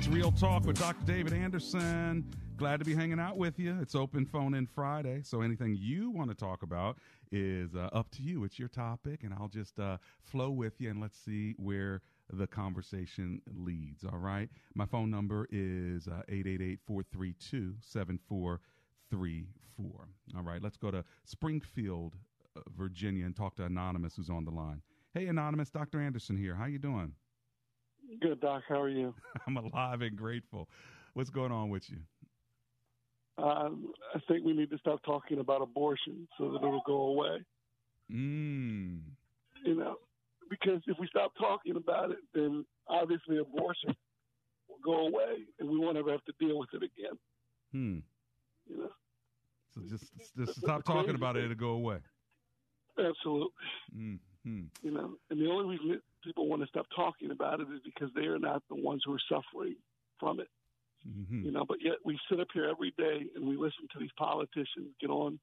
[0.05, 1.03] It's Real Talk with Dr.
[1.07, 2.31] David Anderson.
[2.59, 3.79] Glad to be hanging out with you.
[3.81, 6.99] It's open phone in Friday, so anything you want to talk about
[7.33, 8.45] is uh, up to you.
[8.45, 12.47] It's your topic, and I'll just uh, flow with you and let's see where the
[12.47, 14.05] conversation leads.
[14.05, 14.51] All right.
[14.75, 20.09] My phone number is uh, 888 432 7434.
[20.37, 20.63] All right.
[20.63, 22.17] Let's go to Springfield,
[22.55, 24.83] uh, Virginia, and talk to Anonymous, who's on the line.
[25.15, 25.99] Hey, Anonymous, Dr.
[25.99, 26.55] Anderson here.
[26.55, 27.15] How you doing?
[28.21, 28.63] Good, Doc.
[28.69, 29.15] How are you?
[29.47, 30.69] I'm alive and grateful.
[31.15, 31.99] What's going on with you?
[33.37, 37.39] Um, I think we need to stop talking about abortion so that it'll go away.
[38.13, 39.01] Mm.
[39.65, 39.97] You know,
[40.49, 43.95] because if we stop talking about it, then obviously abortion
[44.69, 47.19] will go away, and we won't ever have to deal with it again.
[47.73, 47.99] Hmm.
[48.69, 48.91] You know,
[49.75, 51.45] So just just stop talking about it.
[51.45, 51.99] It'll go away.
[52.99, 53.49] absolutely.
[53.97, 54.19] Mm.
[54.45, 54.63] Hmm.
[54.83, 57.81] You know, and the only reason that people want to stop talking about it is
[57.85, 59.77] because they are not the ones who are suffering
[60.19, 60.49] from it.
[61.09, 61.45] Mm-hmm.
[61.45, 64.13] You know, but yet we sit up here every day and we listen to these
[64.17, 65.39] politicians get on,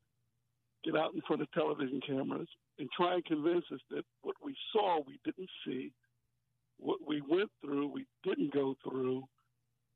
[0.84, 2.48] get out in front of television cameras
[2.80, 5.92] and try and convince us that what we saw we didn't see,
[6.80, 9.24] what we went through we didn't go through,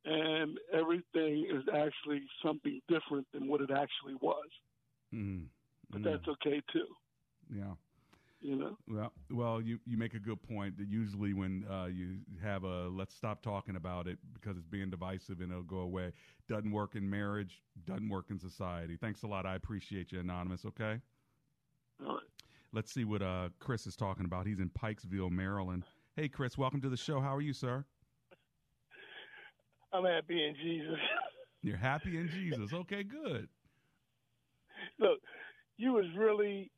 [0.05, 4.47] and everything is actually something different than what it actually was.
[5.13, 5.45] Mm.
[5.89, 6.87] But that's okay too.
[7.51, 7.73] Yeah.
[8.45, 8.77] You know.
[8.87, 12.87] Well, well, you, you make a good point that usually when uh, you have a
[12.89, 16.11] let's stop talking about it because it's being divisive and it'll go away,
[16.47, 18.99] doesn't work in marriage, doesn't work in society.
[19.01, 19.47] Thanks a lot.
[19.47, 20.63] I appreciate you, anonymous.
[20.63, 20.99] Okay.
[22.05, 22.23] All right.
[22.71, 24.45] Let's see what uh, Chris is talking about.
[24.45, 25.83] He's in Pikesville, Maryland.
[26.15, 27.19] Hey, Chris, welcome to the show.
[27.19, 27.83] How are you, sir?
[29.91, 30.99] I'm happy in Jesus.
[31.63, 32.71] You're happy in Jesus.
[32.73, 33.47] Okay, good.
[34.99, 35.17] Look,
[35.77, 36.69] you was really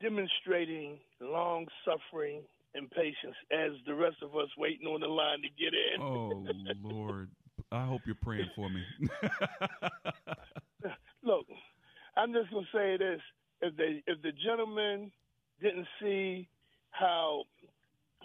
[0.00, 2.42] demonstrating long suffering
[2.74, 6.00] and patience as the rest of us waiting on the line to get in.
[6.00, 6.44] Oh
[6.82, 7.30] Lord,
[7.72, 8.82] I hope you're praying for me.
[11.22, 11.46] Look,
[12.16, 13.20] I'm just gonna say this:
[13.62, 15.10] if the if the gentleman
[15.60, 16.48] didn't see
[16.90, 17.44] how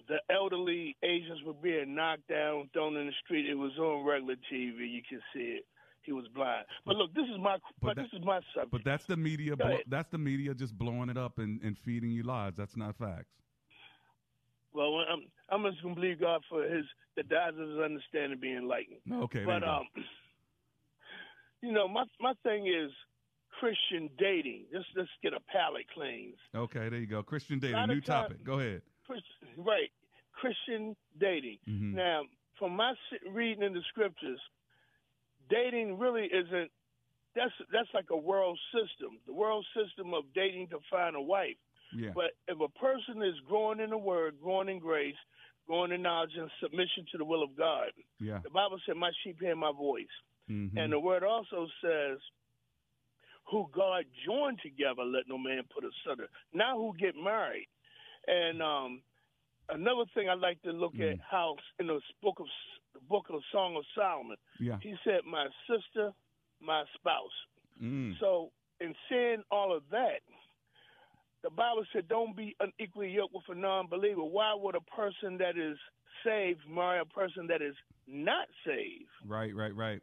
[0.08, 4.36] the elderly Asians were being knocked down, thrown in the street, it was on regular
[4.52, 4.90] TV.
[4.90, 5.66] You can see it.
[6.06, 6.66] He was blind.
[6.86, 8.72] But look, this is my but, that- this is my subject.
[8.72, 9.56] but that's the media.
[9.56, 12.54] Blo- that's the media just blowing it up and, and feeding you lies.
[12.58, 13.32] That's not facts.
[14.74, 16.86] Well, I'm I'm just gonna believe God for His
[17.16, 19.00] the eyes of His understanding being enlightened.
[19.12, 19.88] Okay, but you um,
[21.62, 22.92] you know, my my thing is
[23.60, 24.66] Christian dating.
[24.74, 26.38] Let's let's get a palate cleanse.
[26.56, 27.22] Okay, there you go.
[27.24, 28.44] Christian dating, new time- topic.
[28.44, 28.82] Go ahead.
[29.58, 29.92] Right,
[30.34, 31.60] Christian dating.
[31.70, 31.94] Mhm.
[31.94, 32.24] Now,
[32.58, 32.94] from my
[33.32, 34.40] reading in the scriptures,
[35.50, 36.72] dating really isn't.
[37.36, 39.20] That's that's like a world system.
[39.26, 41.58] The world system of dating to find a wife.
[41.96, 42.12] Yeah.
[42.14, 45.16] But if a person is growing in the Word, growing in grace,
[45.68, 48.40] growing in knowledge and submission to the will of God, Yeah.
[48.44, 50.08] the Bible said, "My sheep hear my voice,"
[50.50, 50.78] Mhm.
[50.78, 52.20] and the Word also says,
[53.46, 57.68] "Who God joined together, let no man put asunder." Now, who get married?
[58.28, 59.04] And um,
[59.70, 62.48] another thing I like to look at how in the book of
[62.94, 64.78] the book of Song of Solomon, Yeah.
[64.82, 66.14] he said, "My sister,
[66.60, 67.32] my spouse."
[67.82, 68.18] Mm.
[68.20, 70.22] So, in saying all of that,
[71.42, 75.58] the Bible said, "Don't be unequally yoked with a non-believer." Why would a person that
[75.58, 75.78] is
[76.24, 77.76] saved marry a person that is
[78.08, 79.10] not saved?
[79.26, 80.02] Right, right, right.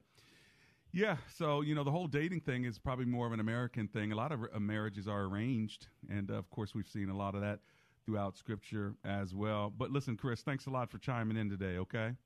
[0.93, 4.11] Yeah, so you know the whole dating thing is probably more of an American thing.
[4.11, 7.34] A lot of uh, marriages are arranged, and uh, of course we've seen a lot
[7.36, 7.61] of that
[8.05, 9.70] throughout Scripture as well.
[9.70, 11.76] But listen, Chris, thanks a lot for chiming in today.
[11.78, 12.16] Okay.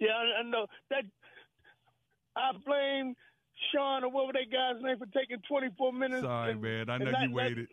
[0.00, 1.04] Yeah, I, I know that.
[2.36, 3.14] I blame
[3.72, 6.22] Sean or whatever that guy's name for taking 24 minutes.
[6.22, 6.90] Sorry, and- man.
[6.90, 7.68] I know not you waited.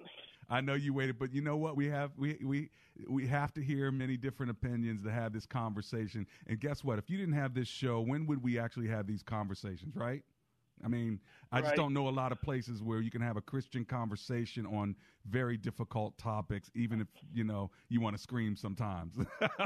[0.50, 1.76] I know you waited, but you know what?
[1.76, 2.70] We have we we
[3.08, 6.26] we have to hear many different opinions to have this conversation.
[6.48, 6.98] And guess what?
[7.00, 9.96] If you didn't have this show, when would we actually have these conversations?
[9.96, 10.24] Right?
[10.84, 11.20] I mean,
[11.52, 14.66] I just don't know a lot of places where you can have a Christian conversation
[14.66, 19.16] on very difficult topics, even if you know you want to scream sometimes.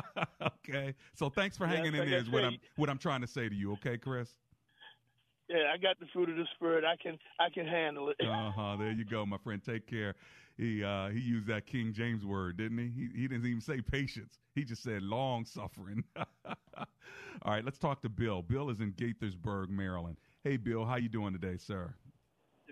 [0.42, 2.24] okay, so thanks for Yeah, hanging in there.
[2.24, 3.74] What I'm what I'm trying to say to you.
[3.74, 4.30] Okay, Chris.
[5.50, 6.86] Yeah, I got the fruit of the spirit.
[6.86, 8.18] I can I can handle it.
[8.26, 8.78] Uh huh.
[8.78, 9.62] There you go, my friend.
[9.64, 10.16] Take care.
[10.58, 12.86] He uh, he used that King James word, didn't he?
[12.86, 14.40] He he didn't even say patience.
[14.56, 16.04] He just said long suffering.
[16.46, 18.42] All right, let's talk to Bill.
[18.42, 20.18] Bill is in Gaithersburg, Maryland.
[20.44, 21.94] Hey, Bill, how you doing today, sir?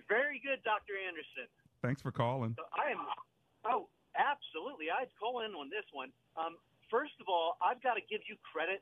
[0.10, 0.98] Very good, Dr.
[0.98, 1.46] Anderson.
[1.86, 2.58] Thanks for calling.
[2.58, 3.06] So I am,
[3.70, 3.86] oh,
[4.18, 4.90] absolutely.
[4.90, 6.10] I'd call in on this one.
[6.34, 6.58] Um,
[6.90, 8.82] first of all, I've got to give you credit.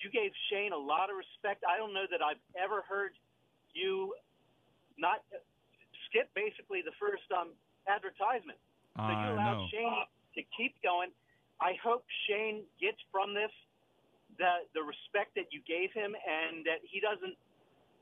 [0.00, 1.60] You gave Shane a lot of respect.
[1.68, 3.12] I don't know that I've ever heard
[3.76, 4.16] you
[4.96, 5.20] not
[6.08, 7.52] skip basically the first um,
[7.84, 8.56] advertisement.
[8.96, 9.68] So you I allowed know.
[9.68, 10.08] Shane
[10.40, 11.12] to keep going.
[11.60, 13.52] I hope Shane gets from this
[14.40, 17.36] the the respect that you gave him, and that he doesn't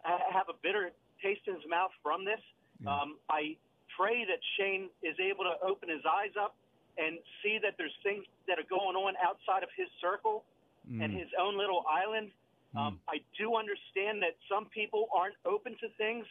[0.04, 0.90] have a bitter
[1.22, 2.40] taste in his mouth from this.
[2.86, 3.56] Um, I
[3.96, 6.54] pray that Shane is able to open his eyes up
[6.98, 10.44] and see that there's things that are going on outside of his circle
[10.86, 11.18] and Mm.
[11.18, 12.30] his own little island.
[12.76, 16.26] Um, I do understand that some people aren't open to things,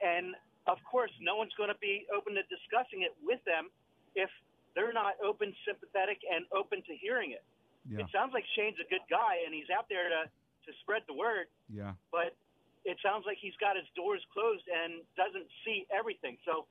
[0.00, 0.34] and
[0.66, 3.70] of course, no one's going to be open to discussing it with them
[4.16, 4.30] if
[4.74, 7.44] they're not open, sympathetic, and open to hearing it.
[7.88, 8.00] Yeah.
[8.00, 10.30] It sounds like Shane's a good guy, and he's out there to
[10.66, 11.94] to spread the word Yeah.
[12.12, 12.36] but
[12.84, 16.36] it sounds like he's got his doors closed and doesn't see everything.
[16.44, 16.66] So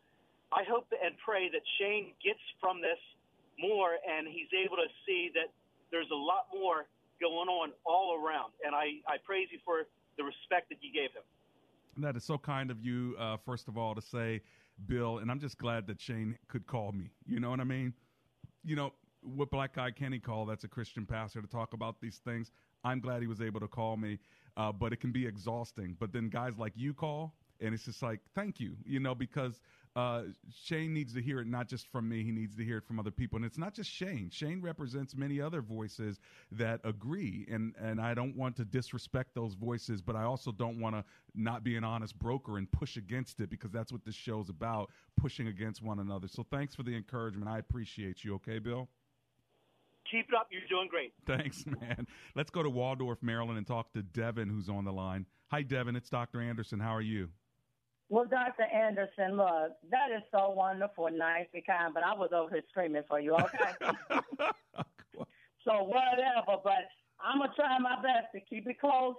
[0.51, 2.99] I hope and pray that Shane gets from this
[3.59, 5.51] more and he's able to see that
[5.91, 6.88] there's a lot more
[7.20, 8.51] going on all around.
[8.66, 9.88] And I, I praise you for
[10.18, 11.24] the respect that you gave him.
[11.97, 14.41] That is so kind of you, uh, first of all, to say,
[14.88, 17.12] Bill, and I'm just glad that Shane could call me.
[17.28, 17.93] You know what I mean?
[18.64, 22.20] You know, what Black Guy Kenny call that's a Christian pastor to talk about these
[22.26, 22.51] things.
[22.84, 24.18] I'm glad he was able to call me,
[24.58, 25.95] uh, but it can be exhausting.
[25.99, 29.62] But then guys like you call, and it's just like, thank you, you know, because
[29.95, 30.24] uh,
[30.64, 32.99] Shane needs to hear it not just from me, he needs to hear it from
[32.99, 33.38] other people.
[33.38, 34.30] And it's not just Shane.
[34.32, 36.20] Shane represents many other voices
[36.52, 37.45] that agree.
[37.52, 41.04] And, and I don't want to disrespect those voices, but I also don't want to
[41.36, 44.89] not be an honest broker and push against it because that's what this show's about
[45.20, 46.28] pushing against one another.
[46.28, 47.49] So thanks for the encouragement.
[47.49, 48.36] I appreciate you.
[48.36, 48.88] Okay, Bill?
[50.10, 50.47] Keep it up.
[50.52, 51.14] You're doing great.
[51.26, 52.08] Thanks, man.
[52.36, 55.26] Let's go to Waldorf, Maryland, and talk to Devin, who's on the line.
[55.52, 55.95] Hi, Devin.
[55.95, 56.41] It's Dr.
[56.41, 56.80] Anderson.
[56.80, 57.30] How are you?
[58.10, 58.64] Well, Dr.
[58.64, 63.04] Anderson, look, that is so wonderful, nice and kind, but I was over here screaming
[63.08, 63.88] for you, okay?
[65.64, 66.91] so whatever, but
[67.24, 69.16] I'm going to try my best to keep it close.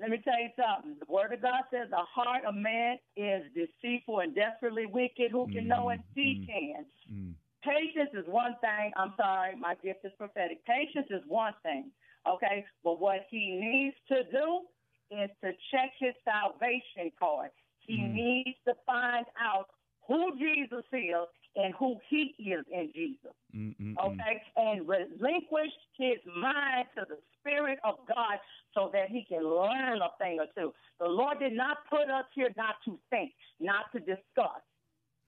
[0.00, 0.96] Let me tell you something.
[0.98, 5.30] The Word of God says the heart of man is deceitful and desperately wicked.
[5.30, 6.00] Who can mm, know it?
[6.14, 6.86] He mm, can.
[7.12, 7.31] Mm.
[7.62, 8.92] Patience is one thing.
[8.96, 10.64] I'm sorry, my gift is prophetic.
[10.66, 11.90] Patience is one thing,
[12.28, 12.64] okay?
[12.82, 14.62] But what he needs to do
[15.10, 17.50] is to check his salvation card.
[17.78, 18.14] He mm.
[18.14, 19.66] needs to find out
[20.08, 23.34] who Jesus is and who he is in Jesus.
[23.54, 23.94] Mm-mm-mm.
[23.98, 24.42] Okay?
[24.56, 28.38] And relinquish his mind to the Spirit of God
[28.74, 30.72] so that he can learn a thing or two.
[30.98, 34.62] The Lord did not put us here not to think, not to discuss.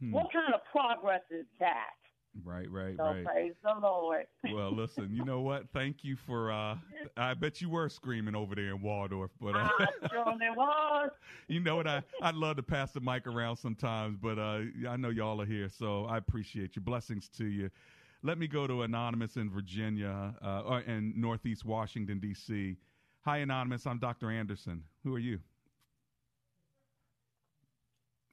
[0.01, 0.13] Hmm.
[0.13, 1.93] What kind of progress is that?
[2.43, 3.25] Right, right, so right.
[3.25, 4.27] Praise the Lord.
[4.53, 5.69] well, listen, you know what?
[5.73, 6.51] Thank you for.
[6.51, 6.77] uh
[7.17, 11.11] I bet you were screaming over there in Waldorf, but uh, I surely was.
[11.49, 11.87] You know what?
[11.87, 15.47] I I'd love to pass the mic around sometimes, but uh I know y'all are
[15.47, 16.83] here, so I appreciate you.
[16.83, 17.71] Blessings to you.
[18.23, 22.77] Let me go to anonymous in Virginia, uh, or in Northeast Washington D.C.
[23.21, 23.87] Hi, anonymous.
[23.87, 24.31] I'm Dr.
[24.31, 24.83] Anderson.
[25.05, 25.41] Who are you?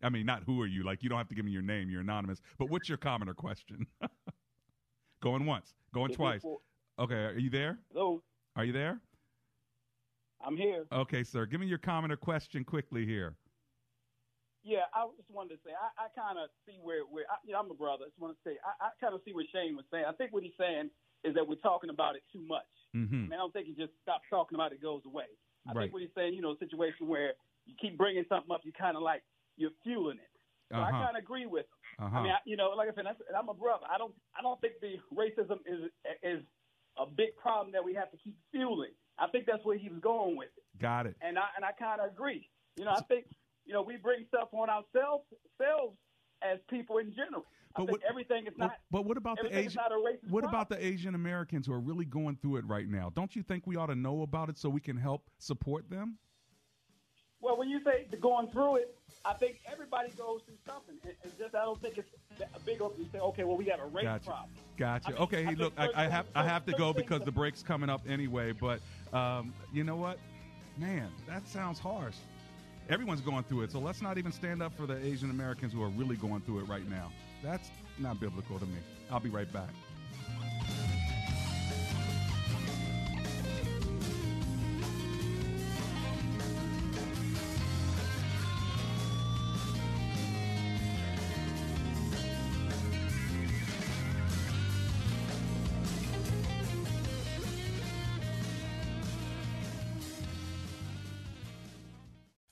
[0.04, 0.84] I mean, not who are you?
[0.84, 1.90] Like, you don't have to give me your name.
[1.90, 2.42] You're anonymous.
[2.58, 3.86] But what's your comment or question?
[5.24, 6.42] going once, going twice.
[7.00, 7.80] Okay, are you there?
[7.94, 8.22] Hello.
[8.56, 9.00] Are you there?
[10.46, 10.86] I'm here.
[10.92, 11.46] Okay, sir.
[11.46, 13.36] Give me your comment or question quickly here.
[14.64, 17.54] Yeah, I just wanted to say I, I kind of see where where I, you
[17.54, 18.06] know, I'm a brother.
[18.06, 20.06] I just want to say I, I kind of see what Shane was saying.
[20.06, 20.94] I think what he's saying
[21.26, 22.70] is that we're talking about it too much.
[22.94, 23.26] Mm-hmm.
[23.26, 25.30] I mean, I don't think he just stops talking about it, goes away.
[25.66, 25.90] I right.
[25.90, 27.34] think what he's saying, you know, a situation where
[27.66, 29.22] you keep bringing something up, you kind of like
[29.62, 30.32] you're fueling it.
[30.72, 30.88] So uh-huh.
[30.88, 32.06] I kind of agree with him.
[32.08, 32.18] Uh-huh.
[32.18, 33.86] I mean, I, you know, like I said, I'm a brother.
[33.94, 35.92] I don't, I don't think the racism is
[36.24, 36.42] is
[36.98, 38.92] a big problem that we have to keep fueling.
[39.20, 40.82] I think that's where he was going with it.
[40.82, 41.16] Got it.
[41.22, 42.50] And I and I kind of agree.
[42.78, 43.26] You know, I think
[43.66, 45.26] you know we bring stuff on ourselves,
[45.58, 45.98] selves
[46.42, 47.46] as people in general.
[47.76, 48.74] But what, everything is not.
[48.90, 49.82] But what about the Asian?
[50.30, 53.12] What about the Asian Americans who are really going through it right now?
[53.16, 56.18] Don't you think we ought to know about it so we can help support them?
[57.40, 60.96] Well, when you say going through it, I think everybody goes through something.
[61.24, 62.10] It's just I don't think it's
[62.42, 63.04] a big open.
[63.04, 64.26] You say, okay, well, we got a race gotcha.
[64.26, 64.50] problem.
[64.78, 65.08] Gotcha.
[65.08, 67.62] I mean, okay, I look, I, I, have I have to go because the break's
[67.62, 68.52] coming up anyway.
[68.52, 68.80] But
[69.14, 70.18] um, you know what,
[70.78, 72.16] man, that sounds harsh.
[72.90, 75.84] Everyone's going through it, so let's not even stand up for the Asian Americans who
[75.84, 77.12] are really going through it right now.
[77.44, 77.70] That's
[78.00, 78.80] not biblical to me.
[79.12, 79.70] I'll be right back.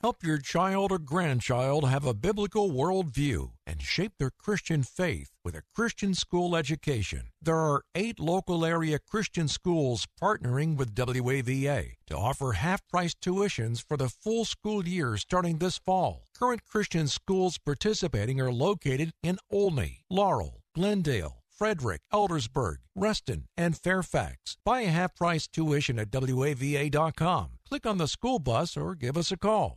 [0.02, 5.54] Help your child or grandchild have a biblical worldview and shape their Christian faith with
[5.54, 7.28] a Christian school education.
[7.42, 13.84] There are eight local area Christian schools partnering with WAVA to offer half price tuitions
[13.86, 16.24] for the full school year starting this fall.
[16.34, 24.56] Current Christian schools participating are located in Olney, Laurel, Glendale, Frederick, Eldersburg, Reston, and Fairfax.
[24.64, 27.48] Buy a half price tuition at WAVA.com.
[27.68, 29.76] Click on the school bus or give us a call.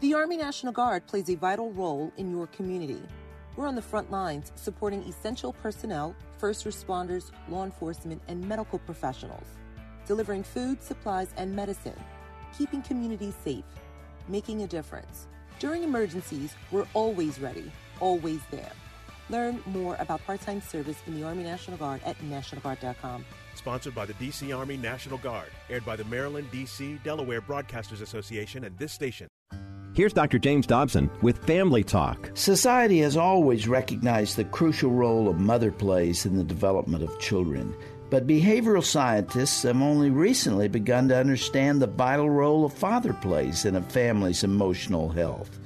[0.00, 3.00] The Army National Guard plays a vital role in your community.
[3.56, 9.46] We're on the front lines supporting essential personnel, first responders, law enforcement, and medical professionals,
[10.06, 11.98] delivering food, supplies, and medicine,
[12.58, 13.64] keeping communities safe,
[14.28, 15.26] making a difference.
[15.58, 18.72] During emergencies, we're always ready, always there.
[19.30, 23.24] Learn more about part time service in the Army National Guard at NationalGuard.com.
[23.54, 24.52] Sponsored by the D.C.
[24.52, 29.28] Army National Guard, aired by the Maryland, D.C., Delaware Broadcasters Association and this station.
[29.94, 30.40] Here's Dr.
[30.40, 32.30] James Dobson with Family Talk.
[32.34, 37.72] Society has always recognized the crucial role a mother plays in the development of children.
[38.10, 43.64] But behavioral scientists have only recently begun to understand the vital role a father plays
[43.64, 45.58] in a family's emotional health.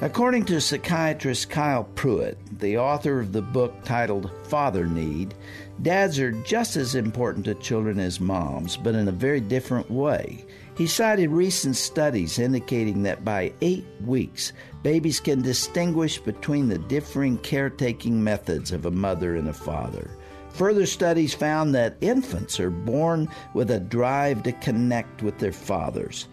[0.00, 5.34] According to psychiatrist Kyle Pruett, the author of the book titled Father Need,
[5.82, 10.44] dads are just as important to children as moms, but in a very different way.
[10.76, 17.38] He cited recent studies indicating that by eight weeks, babies can distinguish between the differing
[17.38, 20.10] caretaking methods of a mother and a father.
[20.54, 26.26] Further studies found that infants are born with a drive to connect with their fathers.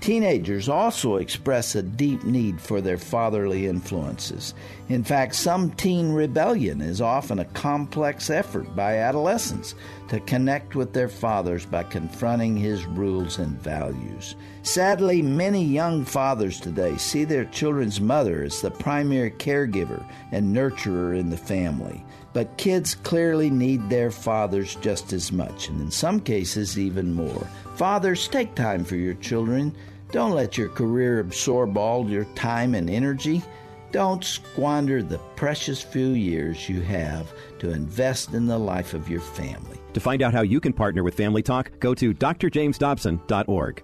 [0.00, 4.54] Teenagers also express a deep need for their fatherly influences.
[4.88, 9.74] In fact, some teen rebellion is often a complex effort by adolescents
[10.08, 14.36] to connect with their fathers by confronting his rules and values.
[14.62, 21.18] Sadly, many young fathers today see their children's mother as the primary caregiver and nurturer
[21.18, 22.04] in the family.
[22.38, 27.44] But kids clearly need their fathers just as much, and in some cases, even more.
[27.74, 29.74] Fathers, take time for your children.
[30.12, 33.42] Don't let your career absorb all your time and energy.
[33.90, 39.20] Don't squander the precious few years you have to invest in the life of your
[39.20, 39.80] family.
[39.94, 43.82] To find out how you can partner with Family Talk, go to drjamesdobson.org.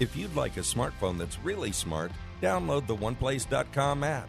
[0.00, 2.10] If you'd like a smartphone that's really smart,
[2.42, 4.28] download the OnePlace.com app,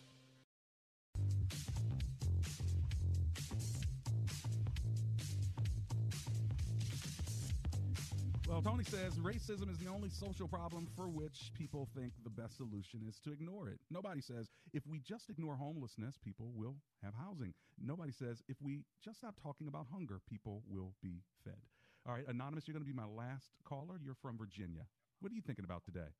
[8.61, 12.57] Well, Tony says racism is the only social problem for which people think the best
[12.57, 13.79] solution is to ignore it.
[13.89, 17.55] Nobody says if we just ignore homelessness, people will have housing.
[17.81, 21.57] Nobody says if we just stop talking about hunger, people will be fed.
[22.05, 23.97] All right, Anonymous, you're going to be my last caller.
[23.97, 24.85] You're from Virginia.
[25.21, 26.13] What are you thinking about today?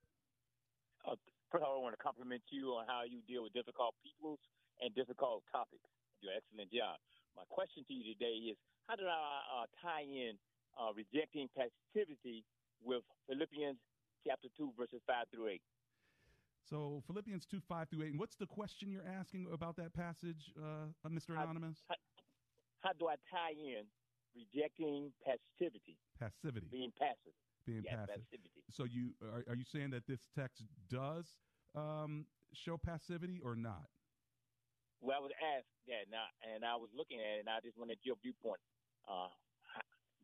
[1.05, 1.21] Uh,
[1.53, 4.41] first of all, I want to compliment you on how you deal with difficult peoples
[4.81, 5.85] and difficult topics.
[6.17, 6.97] You do an excellent job.
[7.37, 8.57] My question to you today is
[8.89, 10.41] how did I uh, tie in
[10.79, 12.43] uh, rejecting passivity
[12.83, 13.77] with Philippians
[14.25, 15.61] chapter 2, verses 5 through 8.
[16.69, 18.11] So Philippians 2, 5 through 8.
[18.11, 21.31] And what's the question you're asking about that passage, uh, uh Mr.
[21.31, 21.83] Anonymous?
[21.89, 21.95] How,
[22.81, 23.83] how, how, do I tie in
[24.35, 25.97] rejecting passivity?
[26.19, 26.67] Passivity.
[26.71, 27.35] Being passive.
[27.65, 28.23] Being yes, passive.
[28.29, 28.63] Passivity.
[28.71, 31.25] So you are, are you saying that this text does
[31.75, 33.89] um, show passivity or not?
[35.01, 37.73] Well, I was asked that, now, and I was looking at it, and I just
[37.73, 38.61] wanted your viewpoint.
[39.09, 39.33] Uh,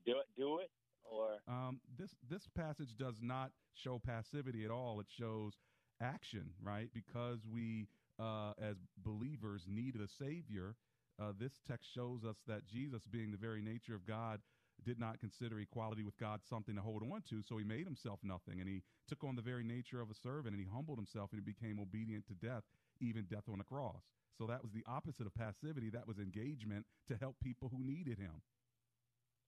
[0.08, 0.72] do it, do it,
[1.04, 5.00] or um, this this passage does not show passivity at all.
[5.00, 5.54] It shows
[6.02, 6.90] action, right?
[6.94, 7.88] Because we,
[8.20, 10.76] uh, as believers, need a savior.
[11.20, 14.40] Uh, this text shows us that Jesus, being the very nature of God,
[14.86, 18.20] did not consider equality with God something to hold on to, so he made himself
[18.24, 21.32] nothing, and he took on the very nature of a servant, and he humbled himself,
[21.32, 22.64] and he became obedient to death,
[23.02, 24.04] even death on a cross.
[24.38, 25.90] So that was the opposite of passivity.
[25.90, 28.44] That was engagement to help people who needed him.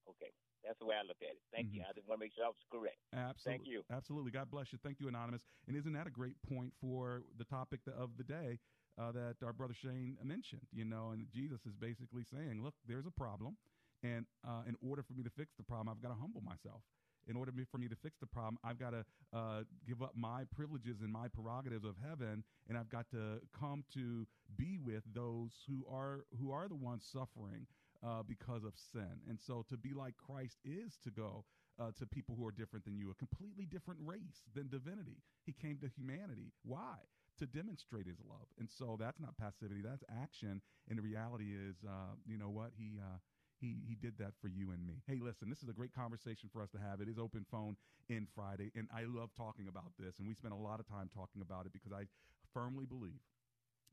[0.09, 0.31] Okay.
[0.69, 1.41] That's the way I look at it.
[1.49, 1.81] Thank mm-hmm.
[1.81, 1.89] you.
[1.89, 3.01] I just want to make sure I was correct.
[3.09, 3.41] Absolutely.
[3.41, 3.81] Thank you.
[3.89, 4.29] Absolutely.
[4.29, 4.77] God bless you.
[4.85, 5.41] Thank you, Anonymous.
[5.65, 8.61] And isn't that a great point for the topic of the day
[9.01, 10.61] uh, that our brother Shane mentioned?
[10.69, 13.57] You know, and Jesus is basically saying, look, there's a problem.
[14.03, 16.85] And uh, in order for me to fix the problem, I've got to humble myself.
[17.27, 19.03] In order for me to fix the problem, I've got to
[19.33, 23.83] uh, give up my privileges and my prerogatives of heaven, and I've got to come
[23.93, 27.67] to be with those who are who are the ones suffering,
[28.05, 29.21] uh, because of sin.
[29.27, 31.45] And so to be like Christ is to go
[31.79, 35.23] uh, to people who are different than you, a completely different race than divinity.
[35.45, 36.51] He came to humanity.
[36.63, 36.99] Why?
[37.39, 38.47] To demonstrate his love.
[38.59, 40.61] And so that's not passivity, that's action.
[40.89, 42.71] And the reality is, uh, you know what?
[42.77, 43.17] He, uh,
[43.59, 45.03] he, he did that for you and me.
[45.07, 47.01] Hey, listen, this is a great conversation for us to have.
[47.01, 47.75] It is open phone
[48.07, 50.19] in Friday, and I love talking about this.
[50.19, 52.07] And we spent a lot of time talking about it because I
[52.53, 53.19] firmly believe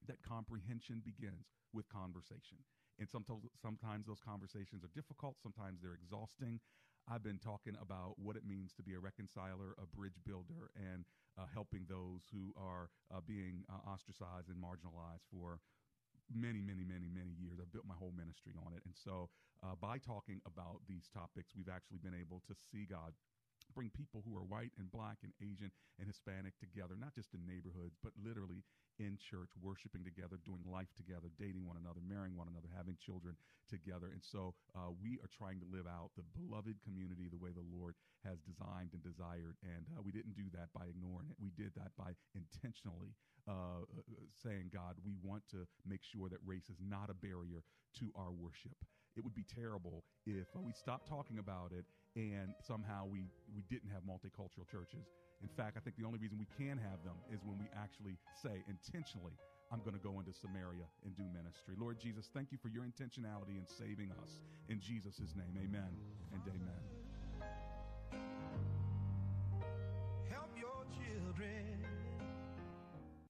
[0.07, 2.63] that comprehension begins with conversation.
[2.99, 6.61] And sometimes, sometimes those conversations are difficult, sometimes they're exhausting.
[7.07, 11.05] I've been talking about what it means to be a reconciler, a bridge builder, and
[11.38, 15.61] uh, helping those who are uh, being uh, ostracized and marginalized for
[16.26, 17.62] many, many, many, many years.
[17.62, 18.82] I've built my whole ministry on it.
[18.82, 19.30] And so,
[19.62, 23.14] uh, by talking about these topics, we've actually been able to see God
[23.75, 27.43] bring people who are white and black and Asian and Hispanic together, not just in
[27.45, 28.62] neighborhoods, but literally
[28.99, 33.37] in church, worshiping together, doing life together, dating one another, marrying one another, having children
[33.69, 34.09] together.
[34.09, 37.64] And so uh, we are trying to live out the beloved community the way the
[37.64, 37.93] Lord
[38.25, 39.61] has designed and desired.
[39.61, 41.37] And uh, we didn't do that by ignoring it.
[41.37, 43.12] We did that by intentionally
[43.47, 44.03] uh, uh
[44.33, 47.62] saying, God, we want to make sure that race is not a barrier
[48.01, 48.75] to our worship.
[49.17, 51.87] It would be terrible if we stopped talking about it
[52.17, 55.05] and somehow we, we didn't have multicultural churches
[55.43, 58.17] In fact, I think the only reason we can have them is when we actually
[58.43, 59.37] say intentionally,
[59.71, 61.75] I'm going to go into Samaria and do ministry.
[61.77, 64.41] Lord Jesus, thank you for your intentionality in saving us.
[64.69, 65.93] In Jesus' name, amen
[66.33, 66.95] and amen.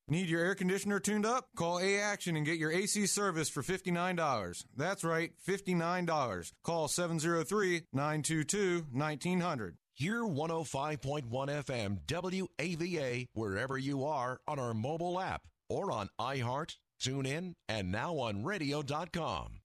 [0.08, 1.48] Need your air conditioner tuned up?
[1.56, 4.64] Call A Action and get your AC service for $59.
[4.76, 6.52] That's right, $59.
[6.62, 9.76] Call 703 922 1900.
[9.94, 17.54] Hear 105.1 FM WAVA wherever you are on our mobile app or on iHeart, TuneIn,
[17.68, 19.60] and now on radio.com.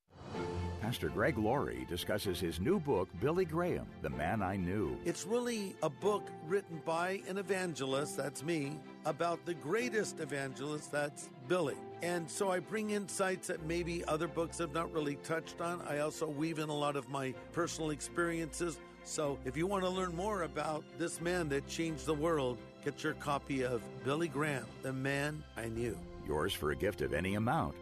[0.92, 4.98] Pastor Greg Laurie discusses his new book, Billy Graham, The Man I Knew.
[5.06, 11.30] It's really a book written by an evangelist, that's me, about the greatest evangelist, that's
[11.48, 11.78] Billy.
[12.02, 15.82] And so I bring insights that maybe other books have not really touched on.
[15.88, 18.78] I also weave in a lot of my personal experiences.
[19.06, 23.02] So if you want to learn more about this man that changed the world, get
[23.02, 25.98] your copy of Billy Graham, The Man I Knew.
[26.28, 27.76] Yours for a gift of any amount